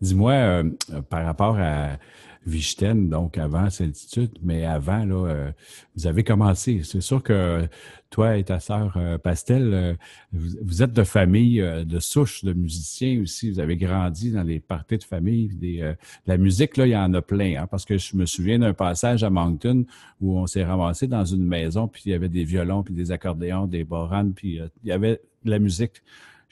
Dis-moi, 0.00 0.32
euh, 0.32 0.70
euh, 0.90 1.02
par 1.02 1.24
rapport 1.24 1.56
à 1.58 1.98
Vichten, 2.46 3.08
donc 3.08 3.38
avant 3.38 3.70
Solitude, 3.70 4.32
mais 4.42 4.64
avant, 4.64 5.04
là, 5.04 5.26
euh, 5.28 5.52
vous 5.96 6.06
avez 6.06 6.24
commencé. 6.24 6.80
C'est 6.82 7.00
sûr 7.00 7.22
que 7.22 7.68
toi 8.10 8.36
et 8.36 8.44
ta 8.44 8.60
sœur 8.60 8.94
euh, 8.96 9.16
Pastel, 9.16 9.70
euh, 9.72 9.94
vous, 10.32 10.56
vous 10.62 10.82
êtes 10.82 10.92
de 10.92 11.04
famille, 11.04 11.60
euh, 11.60 11.84
de 11.84 11.98
souche 11.98 12.44
de 12.44 12.52
musiciens 12.52 13.22
aussi. 13.22 13.50
Vous 13.50 13.60
avez 13.60 13.76
grandi 13.76 14.32
dans 14.32 14.42
les 14.42 14.60
parties 14.60 14.98
de 14.98 15.04
famille. 15.04 15.48
Des, 15.54 15.80
euh, 15.80 15.94
la 16.26 16.36
musique, 16.36 16.76
là, 16.76 16.86
il 16.86 16.90
y 16.90 16.96
en 16.96 17.14
a 17.14 17.22
plein. 17.22 17.62
Hein, 17.62 17.66
parce 17.70 17.84
que 17.84 17.96
je 17.96 18.16
me 18.16 18.26
souviens 18.26 18.58
d'un 18.58 18.74
passage 18.74 19.24
à 19.24 19.30
Moncton 19.30 19.84
où 20.20 20.36
on 20.36 20.46
s'est 20.46 20.64
ramassé 20.64 21.06
dans 21.06 21.24
une 21.24 21.46
maison, 21.46 21.88
puis 21.88 22.02
il 22.06 22.10
y 22.12 22.14
avait 22.14 22.28
des 22.28 22.44
violons, 22.44 22.82
puis 22.82 22.94
des 22.94 23.12
accordéons, 23.12 23.66
des 23.66 23.84
boranes, 23.84 24.32
puis 24.34 24.60
euh, 24.60 24.66
il 24.82 24.88
y 24.88 24.92
avait 24.92 25.20
de 25.44 25.50
la 25.50 25.58
musique. 25.58 26.02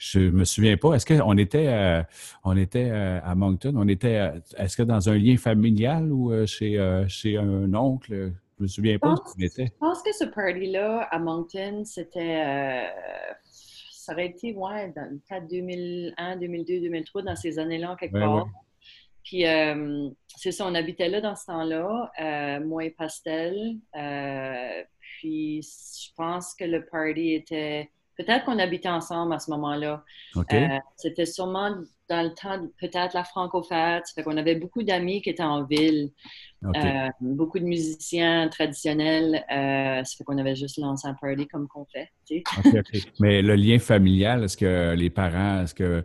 Je 0.03 0.19
me 0.19 0.45
souviens 0.45 0.77
pas. 0.77 0.95
Est-ce 0.95 1.05
qu'on 1.05 1.37
était, 1.37 1.67
euh, 1.67 2.01
on 2.43 2.57
était 2.57 2.89
euh, 2.89 3.19
à 3.23 3.35
Moncton? 3.35 3.73
On 3.77 3.87
était, 3.87 4.17
euh, 4.17 4.39
est-ce 4.57 4.75
que 4.75 4.81
dans 4.81 5.09
un 5.09 5.15
lien 5.15 5.37
familial 5.37 6.11
ou 6.11 6.31
euh, 6.33 6.47
chez, 6.47 6.79
euh, 6.79 7.07
chez 7.07 7.37
un 7.37 7.71
oncle? 7.75 8.31
Je 8.57 8.63
me 8.63 8.67
souviens 8.67 8.97
pas 8.97 9.09
où 9.13 9.17
on 9.37 9.41
était. 9.43 9.65
Je 9.65 9.77
pense 9.79 10.01
que 10.01 10.11
ce 10.11 10.23
party-là 10.25 11.07
à 11.11 11.19
Moncton, 11.19 11.83
c'était. 11.85 12.43
euh, 12.43 12.87
ça 13.91 14.13
aurait 14.13 14.25
été, 14.25 14.55
ouais, 14.55 14.91
dans 14.95 15.19
peut-être 15.27 15.47
2001, 15.47 16.37
2002, 16.37 16.79
2003, 16.81 17.21
dans 17.21 17.35
ces 17.35 17.59
années-là, 17.59 17.95
quelque 17.99 18.17
part. 18.17 18.37
ouais. 18.37 18.51
Puis, 19.23 19.45
euh, 19.45 20.09
c'est 20.35 20.51
ça, 20.51 20.65
on 20.65 20.73
habitait 20.73 21.09
là 21.09 21.21
dans 21.21 21.35
ce 21.35 21.45
temps-là, 21.45 22.11
euh, 22.19 22.65
moi 22.65 22.85
et 22.85 22.89
Pastel. 22.89 23.75
Euh, 23.95 24.83
puis, 24.99 25.61
je 25.61 26.09
pense 26.15 26.55
que 26.55 26.63
le 26.63 26.83
party 26.87 27.33
était. 27.33 27.91
Peut-être 28.23 28.45
qu'on 28.45 28.59
habitait 28.59 28.89
ensemble 28.89 29.33
à 29.33 29.39
ce 29.39 29.49
moment-là. 29.51 30.03
Euh, 30.37 30.67
c'était 30.95 31.25
sûrement 31.25 31.75
dans 32.09 32.23
le 32.23 32.33
temps, 32.33 32.59
peut-être 32.79 33.13
la 33.13 33.23
Franco-Fête. 33.23 34.05
Ça 34.07 34.13
fait 34.13 34.23
qu'on 34.23 34.35
avait 34.37 34.55
beaucoup 34.55 34.83
d'amis 34.83 35.21
qui 35.21 35.29
étaient 35.29 35.43
en 35.43 35.63
ville. 35.63 36.11
Euh, 36.63 37.07
beaucoup 37.21 37.57
de 37.57 37.63
musiciens 37.63 38.47
traditionnels. 38.49 39.43
Euh, 39.51 40.03
ça 40.03 40.17
fait 40.17 40.23
qu'on 40.23 40.37
avait 40.37 40.55
juste 40.55 40.77
lancé 40.77 41.07
un 41.07 41.13
party 41.15 41.47
comme 41.47 41.67
qu'on 41.67 41.85
fait. 41.85 42.09
tu 42.27 42.43
sais. 42.53 43.03
Mais 43.19 43.41
le 43.41 43.55
lien 43.55 43.79
familial, 43.79 44.43
est-ce 44.43 44.57
que 44.57 44.93
les 44.95 45.09
parents, 45.09 45.63
est-ce 45.63 45.73
que 45.73 46.03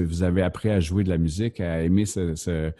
vous 0.00 0.22
avez 0.22 0.42
appris 0.42 0.70
à 0.70 0.80
jouer 0.80 1.04
de 1.04 1.08
la 1.10 1.18
musique, 1.18 1.60
à 1.60 1.82
aimer 1.82 2.04
ce, 2.04 2.34
ce- 2.34 2.72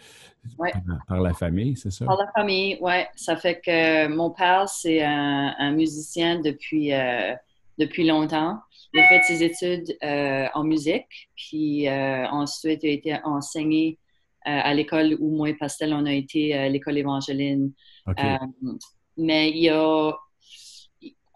Ouais. 0.59 0.71
par, 1.07 1.21
la 1.21 1.33
famille, 1.33 1.75
c'est 1.75 1.89
ça? 1.91 2.05
Par 2.05 2.17
la 2.17 2.27
famille, 2.31 2.77
ouais. 2.79 3.07
Ça 3.15 3.35
fait 3.35 3.59
que 3.65 4.07
mon 4.07 4.29
père, 4.29 4.69
c'est 4.69 5.01
un, 5.03 5.55
un 5.57 5.71
musicien 5.71 6.39
depuis, 6.39 6.93
euh, 6.93 7.33
depuis 7.79 8.05
longtemps. 8.05 8.59
Il 8.95 9.01
a 9.01 9.07
fait 9.09 9.23
ses 9.23 9.43
études 9.43 9.97
euh, 10.03 10.47
en 10.53 10.63
musique, 10.63 11.29
puis 11.35 11.87
euh, 11.89 12.25
ensuite 12.29 12.81
il 12.83 12.89
a 12.89 12.93
été 12.93 13.17
enseigné 13.25 13.99
euh, 14.47 14.59
à 14.63 14.75
l'école 14.75 15.17
où 15.19 15.35
moi 15.35 15.49
et 15.49 15.55
Pastel, 15.55 15.91
on 15.91 16.05
a 16.05 16.13
été, 16.13 16.55
euh, 16.55 16.69
l'école. 16.69 16.99
Euh, 16.99 18.37
mais 19.17 19.49
il 19.49 19.69
a, 19.69 20.13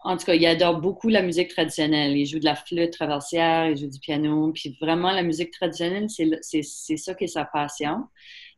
en 0.04 0.16
tout 0.16 0.26
cas, 0.26 0.34
il 0.34 0.46
adore 0.46 0.80
beaucoup 0.80 1.08
la 1.08 1.20
musique 1.20 1.48
traditionnelle. 1.48 2.16
Il 2.16 2.24
joue 2.24 2.38
de 2.38 2.44
la 2.44 2.54
flûte 2.54 2.92
traversière, 2.92 3.68
il 3.68 3.76
joue 3.76 3.88
du 3.88 3.98
piano. 3.98 4.52
Puis 4.52 4.78
vraiment, 4.80 5.10
la 5.10 5.24
musique 5.24 5.50
traditionnelle, 5.50 6.06
c'est 6.08 6.62
ça 6.62 7.14
qui 7.14 7.24
est 7.24 7.26
sa 7.26 7.44
passion. 7.44 8.04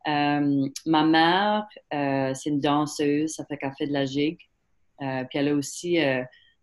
Ma 0.06 1.04
mère, 1.04 1.66
c'est 1.90 2.50
une 2.50 2.60
danseuse, 2.60 3.30
ça 3.30 3.46
fait 3.46 3.56
qu'elle 3.56 3.72
fait 3.78 3.86
de 3.86 3.92
la 3.94 4.04
gigue. 4.04 4.38
Puis 4.98 5.38
elle 5.38 5.48
a 5.48 5.54
aussi, 5.54 5.98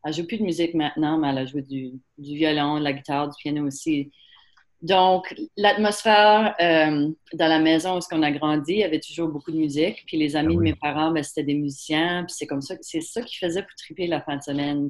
elle 0.06 0.14
joue 0.14 0.26
plus 0.26 0.38
de 0.38 0.44
musique 0.44 0.74
maintenant, 0.74 1.18
mais 1.18 1.30
elle 1.30 1.38
a 1.40 1.46
joué 1.46 1.62
du, 1.62 1.92
du 2.18 2.36
violon, 2.36 2.78
de 2.80 2.84
la 2.84 2.94
guitare, 2.94 3.28
du 3.30 3.36
piano 3.42 3.66
aussi. 3.66 4.12
Donc, 4.82 5.36
l'atmosphère 5.58 6.56
euh, 6.62 7.10
dans 7.34 7.48
la 7.48 7.60
maison 7.60 7.98
où 7.98 8.02
on 8.14 8.24
a 8.24 8.32
grandi, 8.32 8.74
il 8.74 8.80
y 8.80 8.84
avait 8.84 9.02
toujours 9.02 9.28
beaucoup 9.28 9.52
de 9.52 9.58
musique. 9.58 10.04
Puis 10.08 10.16
les 10.18 10.38
amis 10.38 10.56
Ah 10.56 10.60
oui. 10.60 10.70
de 10.70 10.72
mes 10.72 10.76
parents, 10.76 11.12
ben, 11.12 11.22
c'était 11.22 11.44
des 11.44 11.54
musiciens. 11.56 12.24
Puis 12.24 12.36
c'est 12.38 12.48
comme 12.48 12.62
ça, 12.62 12.76
c'est 12.82 13.02
ça 13.02 13.22
qu'ils 13.22 13.40
faisaient 13.46 13.62
pour 13.64 13.76
triper 13.78 14.08
la 14.08 14.22
fin 14.22 14.38
de 14.38 14.42
semaine. 14.42 14.90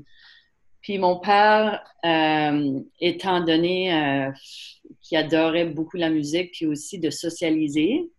Puis 0.82 1.00
mon 1.00 1.20
père, 1.20 1.84
euh, 2.06 2.80
étant 3.00 3.42
donné 3.44 3.92
euh, 3.94 4.32
qu'il 5.02 5.18
adorait 5.18 5.66
beaucoup 5.66 5.98
la 5.98 6.10
musique, 6.12 6.52
puis 6.52 6.68
aussi 6.68 7.00
de 7.00 7.10
socialiser, 7.10 8.10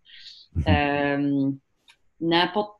Mhm. 0.53 1.57
n'importe 2.20 2.80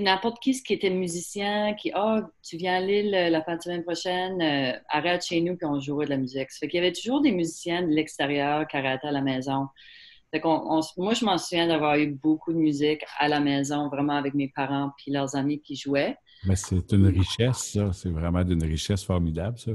n'importe 0.00 0.38
qui 0.42 0.52
qui 0.62 0.72
était 0.72 0.90
musicien, 0.90 1.74
qui, 1.74 1.90
ah, 1.94 2.28
tu 2.42 2.56
viens 2.56 2.74
à 2.76 2.80
Lille 2.80 3.14
euh, 3.14 3.30
la 3.30 3.42
fin 3.42 3.56
de 3.56 3.62
semaine 3.62 3.82
prochaine, 3.84 4.40
euh, 4.42 4.72
arrête 4.88 5.24
chez 5.24 5.40
nous, 5.40 5.56
puis 5.56 5.66
on 5.66 5.78
jouera 5.80 6.04
de 6.04 6.10
la 6.10 6.16
musique. 6.16 6.50
Ça 6.50 6.58
fait 6.60 6.68
qu'il 6.68 6.78
y 6.78 6.82
avait 6.82 6.92
toujours 6.92 7.20
des 7.20 7.32
musiciens 7.32 7.82
de 7.82 7.88
l'extérieur 7.88 8.66
qui 8.66 8.76
arrêtaient 8.76 9.06
à 9.08 9.12
la 9.12 9.20
maison. 9.22 9.66
Fait 10.32 10.40
qu'on, 10.40 10.62
on- 10.78 10.80
moi, 10.96 11.14
je 11.14 11.24
m'en 11.24 11.38
souviens 11.38 11.66
d'avoir 11.66 11.96
eu 11.96 12.06
beaucoup 12.08 12.52
de 12.52 12.58
musique 12.58 13.02
à 13.18 13.28
la 13.28 13.40
maison, 13.40 13.88
vraiment 13.88 14.14
avec 14.16 14.34
mes 14.34 14.48
parents 14.48 14.90
puis 14.96 15.10
leurs 15.12 15.34
amis 15.36 15.60
qui 15.60 15.74
jouaient. 15.76 16.16
Mais 16.46 16.56
c'est 16.56 16.92
une 16.92 17.06
richesse, 17.06 17.72
ça. 17.74 17.92
C'est 17.92 18.10
vraiment 18.10 18.42
d'une 18.44 18.62
richesse 18.64 19.04
formidable, 19.04 19.58
ça. 19.58 19.72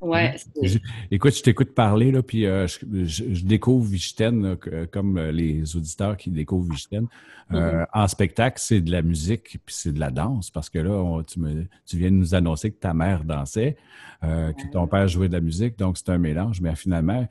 Ouais, 0.00 0.36
c'est- 0.36 0.66
Je- 0.68 0.78
écoute, 1.10 1.34
je 1.36 1.42
t'écoute 1.42 1.74
parler, 1.74 2.12
là, 2.12 2.22
puis 2.22 2.46
euh, 2.46 2.68
je, 2.68 2.78
je- 3.04 3.34
je 3.34 3.44
découvre 3.44 3.84
Vichten, 3.84 4.56
comme 4.92 5.18
euh, 5.18 5.32
les 5.32 5.74
auditeurs 5.76 6.16
qui 6.16 6.30
découvrent 6.30 6.70
Vichten. 6.72 7.08
Euh, 7.52 7.84
En 7.92 8.06
spectacle, 8.06 8.58
c'est 8.60 8.80
de 8.80 8.92
la 8.92 9.02
musique, 9.02 9.58
puis 9.64 9.74
c'est 9.74 9.92
de 9.92 9.98
la 9.98 10.10
danse, 10.12 10.50
parce 10.52 10.70
que 10.70 10.78
là, 10.78 10.90
on- 10.92 11.22
tu, 11.24 11.40
me- 11.40 11.66
tu 11.84 11.96
viens 11.96 12.10
de 12.12 12.16
nous 12.16 12.34
annoncer 12.36 12.70
que 12.70 12.78
ta 12.78 12.94
mère 12.94 13.24
dansait, 13.24 13.76
euh, 14.22 14.52
que 14.52 14.70
ton 14.70 14.86
père 14.86 15.08
jouait 15.08 15.28
de 15.28 15.32
la 15.32 15.40
musique, 15.40 15.76
donc 15.78 15.98
c'est 15.98 16.10
un 16.10 16.18
mélange, 16.18 16.60
mais 16.60 16.76
finalement, 16.76 17.26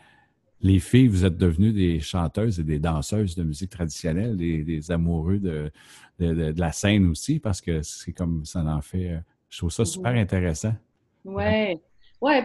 les 0.59 0.79
filles, 0.79 1.07
vous 1.07 1.23
êtes 1.23 1.37
devenues 1.37 1.71
des 1.71 1.99
chanteuses 2.01 2.59
et 2.59 2.63
des 2.63 2.79
danseuses 2.79 3.35
de 3.35 3.43
musique 3.43 3.69
traditionnelle, 3.69 4.35
des, 4.35 4.63
des 4.63 4.91
amoureux 4.91 5.37
de, 5.37 5.71
de, 6.19 6.33
de- 6.33 6.51
de 6.51 6.59
la 6.59 6.71
scène 6.73 7.05
aussi, 7.05 7.39
parce 7.39 7.61
que 7.61 7.81
c'est 7.83 8.11
comme 8.11 8.43
ça 8.43 8.61
en 8.65 8.81
fait. 8.81 9.21
Je 9.49 9.57
trouve 9.59 9.71
ça 9.71 9.85
super 9.85 10.11
Mhm. 10.13 10.17
intéressant. 10.17 10.73
Ouais, 11.23 11.43
ouais, 11.45 11.79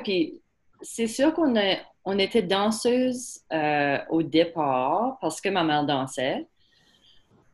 puis 0.05 0.41
c'est 0.83 1.07
sûr 1.07 1.33
qu'on 1.35 1.55
on 2.05 2.19
était 2.19 2.43
danseuse 2.43 3.41
euh, 3.53 3.99
au 4.11 4.23
départ 4.23 5.19
parce 5.21 5.41
que 5.41 5.49
ma 5.49 5.65
mère 5.65 5.85
dansait. 5.85 6.47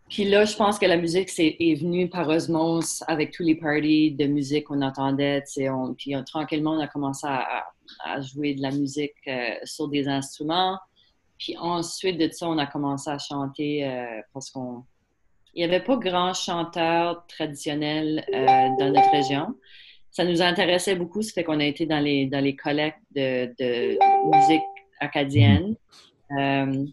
Puis 0.09 0.25
là, 0.25 0.47
je 0.47 0.57
pense 0.57 0.79
que 0.79 0.87
la 0.87 0.97
musique 0.97 1.29
c'est, 1.29 1.55
est 1.61 1.75
venue 1.75 2.09
par 2.09 2.27
osmose 2.29 3.05
avec 3.09 3.31
tous 3.31 3.43
les 3.43 3.55
parties 3.55 4.13
de 4.13 4.25
musique 4.27 4.65
qu'on 4.65 4.81
entendait. 4.81 5.45
puis 5.99 6.15
tranquillement, 6.25 6.73
on 6.73 6.81
a 6.81 6.89
commencé 6.89 7.27
à, 7.27 7.67
jouer 8.21 8.55
de 8.55 8.63
la 8.63 8.71
musique 8.71 9.15
euh, 9.27 9.55
sur 9.65 9.89
des 9.89 10.09
instruments. 10.09 10.79
Puis 11.39 11.57
ensuite 11.59 12.19
de 12.19 12.29
ça, 12.33 12.49
on 12.49 12.59
a 12.59 12.67
commencé 12.67 13.11
à 13.11 13.19
chanter 13.19 13.87
euh, 13.87 14.21
parce 14.33 14.51
qu'on 14.51 14.85
il 15.55 15.61
n'y 15.61 15.65
avait 15.65 15.83
pas 15.83 15.97
grand 15.97 16.35
chanteur 16.35 17.27
traditionnel 17.27 18.25
dans 18.31 18.93
notre 18.93 19.11
région 19.11 19.55
ça 20.19 20.25
nous 20.25 20.43
intéressait 20.43 20.97
beaucoup, 20.97 21.23
ça 21.23 21.31
fait 21.33 21.45
qu'on 21.45 21.61
a 21.61 21.65
été 21.65 21.87
dans 21.87 22.01
les, 22.01 22.27
dans 22.27 22.43
les 22.43 22.57
collectes 22.57 22.99
de, 23.15 23.55
de 23.57 23.97
musique 24.37 24.65
acadienne. 24.99 25.77
Euh, 26.37 26.85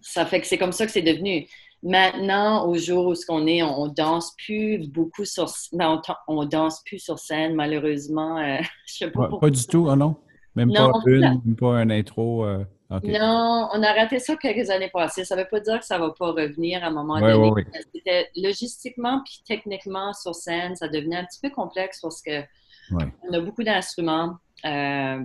ça 0.00 0.24
fait 0.24 0.40
que 0.40 0.46
c'est 0.46 0.56
comme 0.56 0.70
ça 0.70 0.86
que 0.86 0.92
c'est 0.92 1.02
devenu. 1.02 1.48
Maintenant, 1.82 2.68
au 2.68 2.76
jour 2.78 3.08
où 3.08 3.16
ce 3.16 3.26
qu'on 3.26 3.48
est, 3.48 3.64
on, 3.64 3.80
on 3.80 3.88
danse 3.88 4.36
plus 4.36 4.88
beaucoup 4.88 5.24
sur, 5.24 5.50
ben, 5.72 6.00
on, 6.28 6.44
danse 6.44 6.80
plus 6.84 7.00
sur 7.00 7.18
scène, 7.18 7.56
malheureusement. 7.56 8.38
Euh, 8.38 8.58
je 8.86 8.94
sais 8.94 9.10
pas 9.10 9.50
du 9.50 9.66
tout, 9.66 9.88
ah 9.90 9.96
non? 9.96 10.14
Même 10.54 10.68
Non, 10.68 10.92
pas 10.92 11.10
une, 11.10 11.40
même 11.44 11.56
pas 11.56 11.74
un 11.76 11.90
intro. 11.90 12.44
euh, 12.44 12.64
Non, 12.90 13.68
on 13.74 13.82
a 13.82 13.92
raté 13.92 14.18
ça 14.18 14.36
quelques 14.36 14.70
années 14.70 14.88
passées. 14.90 15.24
Ça 15.24 15.36
ne 15.36 15.42
veut 15.42 15.48
pas 15.50 15.60
dire 15.60 15.78
que 15.78 15.84
ça 15.84 15.98
ne 15.98 16.04
va 16.06 16.14
pas 16.18 16.32
revenir 16.32 16.82
à 16.82 16.86
un 16.86 16.90
moment 16.90 17.14
Ouais, 17.14 17.32
donné. 17.32 17.50
ouais, 17.50 17.50
ouais. 17.50 17.66
C'était 17.94 18.30
logistiquement 18.36 19.22
puis 19.24 19.40
techniquement 19.46 20.12
sur 20.14 20.34
scène, 20.34 20.74
ça 20.74 20.88
devenait 20.88 21.16
un 21.16 21.24
petit 21.24 21.40
peu 21.42 21.50
complexe 21.50 22.00
parce 22.00 22.22
que 22.22 22.42
on 22.90 23.32
a 23.34 23.40
beaucoup 23.40 23.62
d'instruments. 23.62 24.36
euh, 24.64 25.20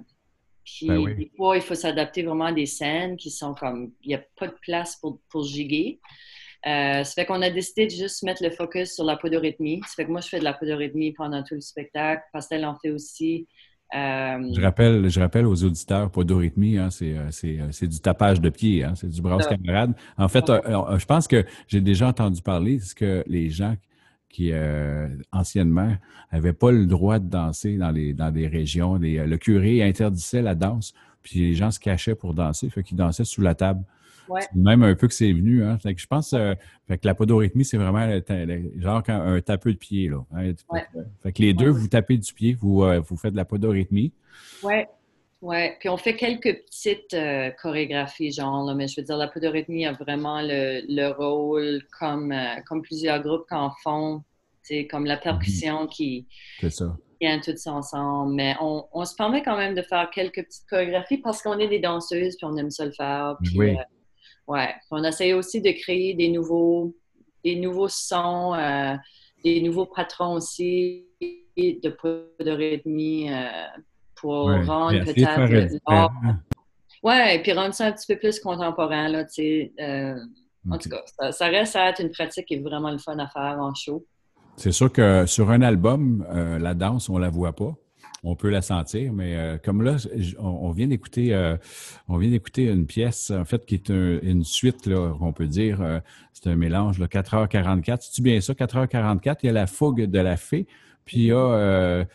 puis 0.66 0.88
Ben 0.88 0.98
oui. 0.98 1.16
des 1.16 1.32
fois, 1.38 1.56
il 1.58 1.62
faut 1.62 1.76
s'adapter 1.76 2.24
vraiment 2.24 2.46
à 2.46 2.52
des 2.54 2.66
scènes 2.66 3.16
qui 3.18 3.30
sont 3.32 3.54
comme 3.54 3.92
il 4.02 4.10
n'y 4.10 4.16
a 4.16 4.22
pas 4.38 4.48
de 4.48 4.56
place 4.62 4.96
pour, 4.98 5.20
pour 5.30 5.44
giguer. 5.44 6.00
Euh, 6.66 7.04
ça 7.04 7.14
fait 7.14 7.26
qu'on 7.26 7.42
a 7.42 7.50
décidé 7.50 7.86
de 7.88 7.92
juste 7.92 8.24
mettre 8.24 8.42
le 8.44 8.50
focus 8.50 8.94
sur 8.96 9.04
la 9.04 9.18
podorythmie. 9.18 9.82
Ça 9.86 9.94
fait 9.96 10.06
que 10.06 10.12
moi, 10.12 10.22
je 10.22 10.30
fais 10.30 10.40
de 10.40 10.46
la 10.46 10.54
podorythmie 10.54 11.12
pendant 11.12 11.44
tout 11.44 11.56
le 11.56 11.62
spectacle. 11.62 12.24
Pastel 12.32 12.66
en 12.66 12.78
fait 12.78 12.92
aussi. 12.92 13.48
Euh, 13.96 14.40
Je 14.56 14.62
rappelle, 14.62 15.10
je 15.10 15.20
rappelle 15.20 15.46
aux 15.46 15.64
auditeurs, 15.64 16.10
podorythmie, 16.10 16.78
hein, 16.78 16.90
c'est, 16.90 17.16
euh, 17.16 17.28
c'est, 17.32 17.60
euh, 17.60 17.68
c'est 17.72 17.88
du 17.88 18.00
tapage 18.00 18.42
de 18.42 18.50
pied, 18.50 18.84
hein, 18.84 18.94
c'est 18.96 19.10
du 19.10 19.22
brasse 19.22 19.46
camarade. 19.48 19.94
En 20.18 20.28
fait, 20.28 20.50
euh, 20.50 20.98
je 20.98 21.06
pense 21.06 21.28
que 21.28 21.46
j'ai 21.68 21.80
déjà 21.82 22.08
entendu 22.08 22.42
parler, 22.42 22.80
c'est 22.80 22.98
que 22.98 23.24
les 23.28 23.50
gens 23.50 23.76
qui, 24.30 24.52
euh, 24.52 25.08
anciennement, 25.32 25.96
n'avaient 26.32 26.54
pas 26.54 26.72
le 26.72 26.88
droit 26.88 27.20
de 27.20 27.30
danser 27.30 27.78
dans, 27.78 27.92
les, 27.92 28.14
dans 28.16 28.32
des 28.32 28.48
régions. 28.48 28.96
Les- 28.96 29.28
le 29.28 29.38
curé 29.38 29.84
interdisait 29.84 30.42
la 30.42 30.56
danse, 30.56 30.94
puis 31.22 31.40
les 31.40 31.54
gens 31.54 31.70
se 31.70 31.80
cachaient 31.80 32.16
pour 32.16 32.34
danser, 32.34 32.70
fait 32.72 32.82
qu'ils 32.82 32.98
dansaient 32.98 33.26
sous 33.26 33.42
la 33.42 33.54
table. 33.54 33.84
Ouais. 34.30 34.42
C'est 34.42 34.56
Même 34.56 34.84
un 34.84 34.96
peu 34.96 35.08
que 35.08 35.14
c'est 35.14 35.32
venu. 35.34 35.64
Hein. 35.64 35.78
Fait 35.80 35.94
que 35.96 36.02
je 36.02 36.08
pense 36.08 36.34
euh, 36.34 36.54
fait 36.88 36.98
que 36.98 37.06
la 37.08 37.16
podorythmie, 37.16 37.66
c'est 37.66 37.78
vraiment 37.78 38.06
le 38.08 38.22
genre 38.82 39.04
quand- 39.04 39.22
un 39.22 39.42
tapeux 39.42 39.74
de 39.74 39.78
pied. 39.78 40.10
Là, 40.10 40.24
hein. 40.36 40.52
Ouais. 40.70 40.86
Fait 41.22 41.32
que- 41.34 41.42
les 41.42 41.54
deux, 41.54 41.70
vous 41.70 41.88
tapez 41.88 42.18
du 42.18 42.34
pied, 42.34 42.54
vous, 42.54 42.84
euh, 42.84 43.00
vous 43.00 43.18
faites 43.18 43.32
de 43.34 43.38
la 43.38 43.46
podorythmie. 43.46 44.12
Ouais, 44.64 44.88
ouais. 45.42 45.76
Puis 45.80 45.90
on 45.90 45.98
fait 45.98 46.16
quelques 46.16 46.64
petites 46.66 47.14
euh, 47.14 47.52
chorégraphies, 47.62 48.32
genre, 48.32 48.66
là, 48.66 48.74
mais 48.76 48.88
je 48.88 49.00
veux 49.02 49.06
dire, 49.06 49.18
la 49.18 49.28
podorythmie 49.28 49.86
a 49.86 49.94
vraiment 49.94 50.42
le, 50.42 50.82
le 50.88 51.12
rôle 51.12 51.82
comme, 52.00 52.32
euh, 52.32 52.56
comme 52.68 52.82
plusieurs 52.82 53.22
groupes 53.22 53.46
qu'en 53.50 53.72
font, 53.84 54.24
c'est 54.62 54.88
comme 54.88 55.06
la 55.06 55.18
percussion 55.18 55.88
qui 55.88 56.26
tient 57.20 57.40
tout 57.40 57.52
ensemble. 57.68 58.34
Mais 58.34 58.56
on, 58.62 58.86
on 58.94 59.04
se 59.06 59.16
permet 59.16 59.42
quand 59.44 59.58
même 59.58 59.76
de 59.76 59.82
faire 59.82 60.10
quelques 60.10 60.44
petites 60.46 60.66
chorégraphies 60.70 61.18
parce 61.18 61.42
qu'on 61.42 61.58
est 61.60 61.68
des 61.68 61.80
danseuses, 61.80 62.36
puis 62.38 62.46
on 62.46 62.56
aime 62.58 62.72
ça 62.72 62.86
le 62.86 62.92
faire. 62.92 63.36
Puis, 63.44 63.58
Oui. 63.60 63.70
euh, 63.72 63.84
ouais. 64.48 64.74
On 64.92 65.04
essaye 65.04 65.34
aussi 65.34 65.62
de 65.62 65.72
créer 65.72 66.14
des 66.14 66.30
nouveaux, 66.30 66.96
des 67.44 67.56
nouveaux 67.56 67.88
sons, 67.90 68.54
euh, 68.54 68.96
des 69.44 69.62
nouveaux 69.62 69.86
patrons 69.86 70.34
aussi 70.34 71.06
de 71.22 71.90
euh, 73.32 73.68
pour 74.16 74.46
Ouais. 74.46 74.64
rendre 74.66 75.00
de 75.00 75.06
faire 75.14 75.36
peut-être 75.48 75.68
différent. 75.68 76.10
l'art- 76.24 76.36
Ouais, 77.04 77.42
puis 77.44 77.52
rendre 77.52 77.74
ça 77.74 77.88
un 77.88 77.92
petit 77.92 78.08
peu 78.14 78.18
plus 78.18 78.40
contemporain, 78.40 79.10
là, 79.10 79.26
tu 79.26 79.34
sais. 79.34 79.74
Euh, 79.82 80.16
en 80.72 80.78
tout 80.78 80.88
cas, 80.88 81.02
ça, 81.20 81.32
ça 81.34 81.48
reste 81.48 81.76
à 81.76 81.90
être 81.90 82.02
une 82.02 82.12
pratique 82.12 82.46
qui 82.46 82.54
est 82.54 82.62
vraiment 82.62 82.92
le 82.92 82.98
fun 82.98 83.20
à 83.20 83.28
faire 83.28 83.58
en 83.60 83.74
show. 83.76 84.06
C'est 84.56 84.72
sûr 84.72 84.90
que 84.92 85.26
sur 85.26 85.52
un 85.52 85.62
album, 85.62 86.26
la 86.32 86.74
danse, 86.74 87.10
on 87.10 87.18
la 87.18 87.30
voit 87.30 87.52
pas. 87.54 87.76
On 88.26 88.36
peut 88.36 88.50
la 88.50 88.62
sentir, 88.62 89.12
mais 89.12 89.36
euh, 89.36 89.58
comme 89.58 89.82
là, 89.82 89.98
on, 90.40 90.72
vient 90.72 90.88
d'écouter, 90.88 91.34
euh, 91.34 91.58
on 92.08 92.18
vient 92.18 92.30
d'écouter 92.30 92.66
une 92.68 92.86
pièce 92.86 93.32
en 93.32 93.44
fait 93.44 93.66
qui 93.66 93.76
est 93.76 93.90
un- 93.92 94.20
une 94.22 94.44
suite 94.46 94.86
là, 94.86 95.14
on 95.20 95.34
peut 95.34 95.48
dire. 95.48 95.82
euh, 95.82 96.00
c'est 96.32 96.50
un 96.50 96.56
mélange 96.56 97.00
là, 97.00 97.08
4h44. 97.08 98.02
C'est-tu 98.02 98.22
bien 98.22 98.40
ça, 98.42 98.54
4h44 98.54 99.40
Il 99.44 99.48
y 99.48 99.50
a 99.50 99.54
la 99.54 99.68
fougue 99.68 100.04
de 100.06 100.20
la 100.20 100.38
fée, 100.38 100.68
puis 101.06 101.18
il 101.18 101.24
y 101.26 101.32
a 101.34 102.06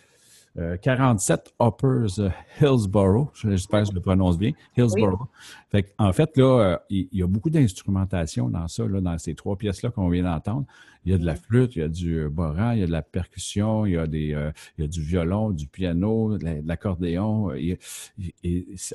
euh, 0.58 0.74
euh, 0.74 0.76
47 0.76 1.54
Uppers 1.60 2.18
euh, 2.18 2.30
Hillsborough. 2.60 3.28
J'espère 3.34 3.82
que 3.82 3.88
je 3.90 3.92
le 3.94 4.00
prononce 4.00 4.38
bien. 4.38 4.52
Hillsborough. 4.76 5.28
Fait 5.70 5.84
que, 5.84 5.90
en 5.98 6.12
fait, 6.12 6.36
là, 6.36 6.44
euh, 6.44 6.76
il 6.90 7.08
il 7.12 7.18
y, 7.20 7.22
a 7.22 7.26
beaucoup 7.26 7.50
d'instrumentation 7.50 8.48
dans 8.48 8.68
ça, 8.68 8.86
là, 8.86 9.00
dans 9.00 9.16
ces 9.18 9.34
trois 9.34 9.56
pièces-là 9.56 9.90
qu'on 9.90 10.08
vient 10.08 10.24
d'entendre. 10.24 10.66
Il 11.04 11.12
y 11.12 11.14
a 11.14 11.18
de 11.18 11.24
la 11.24 11.36
flûte, 11.36 11.76
il 11.76 11.78
y 11.78 11.82
a 11.82 11.88
du 11.88 12.28
boran, 12.28 12.72
il 12.72 12.80
y 12.80 12.82
a 12.82 12.86
de 12.86 12.92
la 12.92 13.02
percussion, 13.02 13.86
il 13.86 13.92
y 13.92 13.96
a, 13.96 14.06
des, 14.06 14.34
euh, 14.34 14.50
il 14.76 14.82
y 14.82 14.84
a 14.84 14.88
du 14.88 15.00
violon, 15.00 15.50
du 15.50 15.66
piano, 15.66 16.36
de 16.36 16.44
la- 16.44 16.60
de 16.60 16.68
l'accordéon. 16.68 17.50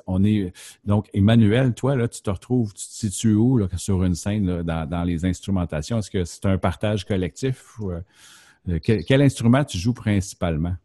on 0.06 0.23
est 0.23 0.54
donc 0.86 1.10
Emmanuel, 1.13 1.73
toi 1.73 1.95
là, 1.95 2.08
tu 2.08 2.21
te 2.21 2.30
retrouves, 2.30 2.73
tu 2.73 2.86
te 2.86 2.91
situes 2.91 3.34
où 3.36 3.58
là, 3.58 3.67
sur 3.78 4.04
une 4.04 4.15
scène 4.15 4.45
là, 4.45 4.63
dans, 4.63 4.89
dans 4.89 5.04
les 5.04 5.26
instrumentations? 5.26 5.97
Est-ce 5.99 6.12
que 6.12 6.23
c'est 6.26 6.45
un 6.45 6.58
partage 6.58 7.06
collectif 7.06 7.80
ou, 7.80 7.91
euh, 7.91 8.80
quel, 8.82 9.04
quel 9.06 9.21
instrument 9.21 9.63
tu 9.63 9.78
joues 9.78 9.93
principalement? 9.93 10.76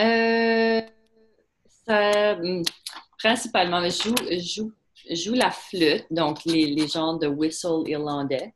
Euh, 0.00 0.80
ça, 1.86 2.32
hum, 2.38 2.62
principalement, 3.18 3.82
je 3.84 3.90
joue, 4.02 4.14
je 4.30 4.38
joue, 4.54 4.72
je 5.08 5.14
joue 5.14 5.34
la 5.34 5.50
flûte, 5.50 6.06
donc 6.10 6.44
les, 6.44 6.66
les 6.66 6.88
genres 6.88 7.18
de 7.18 7.26
whistle 7.26 7.82
irlandais. 7.86 8.54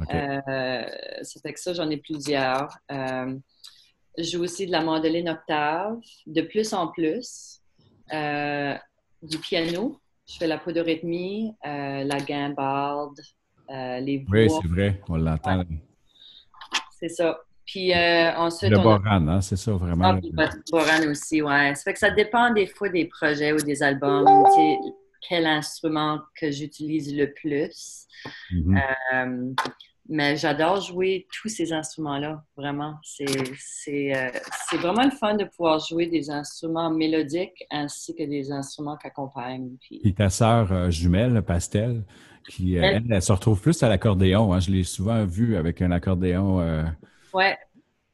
Ok. 0.00 0.12
Euh, 0.12 0.84
ça 1.22 1.40
fait 1.40 1.52
que 1.52 1.60
ça, 1.60 1.72
j'en 1.72 1.88
ai 1.90 1.96
plusieurs. 1.98 2.68
Euh, 2.90 3.34
je 4.18 4.22
joue 4.24 4.42
aussi 4.42 4.66
de 4.66 4.72
la 4.72 4.80
mandoline 4.82 5.28
octave, 5.28 5.98
de 6.26 6.42
plus 6.42 6.72
en 6.72 6.88
plus. 6.88 7.60
Euh, 8.12 8.76
du 9.22 9.38
piano, 9.38 9.98
je 10.28 10.36
fais 10.36 10.46
la 10.46 10.58
podorythmie, 10.58 11.54
la 11.64 12.18
guimbarde, 12.20 13.18
les 13.68 14.24
Oui, 14.28 14.46
voix. 14.48 14.60
c'est 14.62 14.68
vrai, 14.68 15.00
on 15.08 15.16
l'entend. 15.16 15.64
c'est 16.98 17.08
ça. 17.08 17.38
Puis 17.66 17.92
euh, 17.94 18.32
ensuite, 18.36 18.70
Le 18.70 18.78
on 18.78 18.80
a 18.80 18.98
boran, 18.98 19.28
hein, 19.28 19.40
c'est 19.40 19.56
ça 19.56 19.72
vraiment. 19.72 20.04
ah, 20.04 20.18
puis 20.20 20.32
Boran 20.70 21.08
aussi, 21.10 21.40
ouais. 21.42 21.74
Ça 21.74 21.82
fait 21.82 21.92
que 21.94 21.98
ça 21.98 22.10
dépend 22.10 22.52
des 22.52 22.66
fois 22.66 22.88
des 22.90 23.06
projets 23.06 23.52
ou 23.52 23.56
des 23.56 23.82
albums, 23.82 24.26
tu 24.46 24.60
sais, 24.60 24.76
quel 25.26 25.46
instrument 25.46 26.20
que 26.38 26.50
j'utilise 26.50 27.14
le 27.16 27.32
plus. 27.32 28.06
Mhm. 28.52 28.76
Euh, 29.14 29.52
mais 30.06 30.36
j'adore 30.36 30.82
jouer 30.82 31.26
tous 31.32 31.48
ces 31.48 31.72
instruments-là, 31.72 32.44
vraiment. 32.58 32.96
C'est 33.02 33.24
euh, 33.26 34.28
c'est 34.68 34.76
vraiment 34.76 35.04
le 35.04 35.10
fun 35.10 35.34
de 35.34 35.44
pouvoir 35.44 35.78
jouer 35.78 36.06
des 36.06 36.30
instruments 36.30 36.90
mélodiques 36.90 37.64
ainsi 37.70 38.14
que 38.14 38.22
des 38.24 38.52
instruments 38.52 38.98
qui 38.98 39.06
accompagnent. 39.06 39.70
Puis- 39.80 40.00
Puis 40.00 40.12
ta 40.14 40.28
sœur 40.28 40.70
euh, 40.70 40.90
jumelle, 40.90 41.40
Pastel, 41.40 42.02
qui, 42.50 42.74
Elle- 42.74 42.84
elle, 42.96 43.04
elle 43.12 43.22
se 43.22 43.32
retrouve 43.32 43.62
plus 43.62 43.82
à 43.82 43.88
l'accordéon. 43.88 44.52
hein. 44.52 44.60
Je 44.60 44.70
l'ai 44.70 44.82
souvent 44.84 45.24
vue 45.24 45.56
avec 45.56 45.80
un 45.80 45.90
accordéon. 45.92 46.60
Euh, 47.34 47.38
Ouais, 47.38 47.58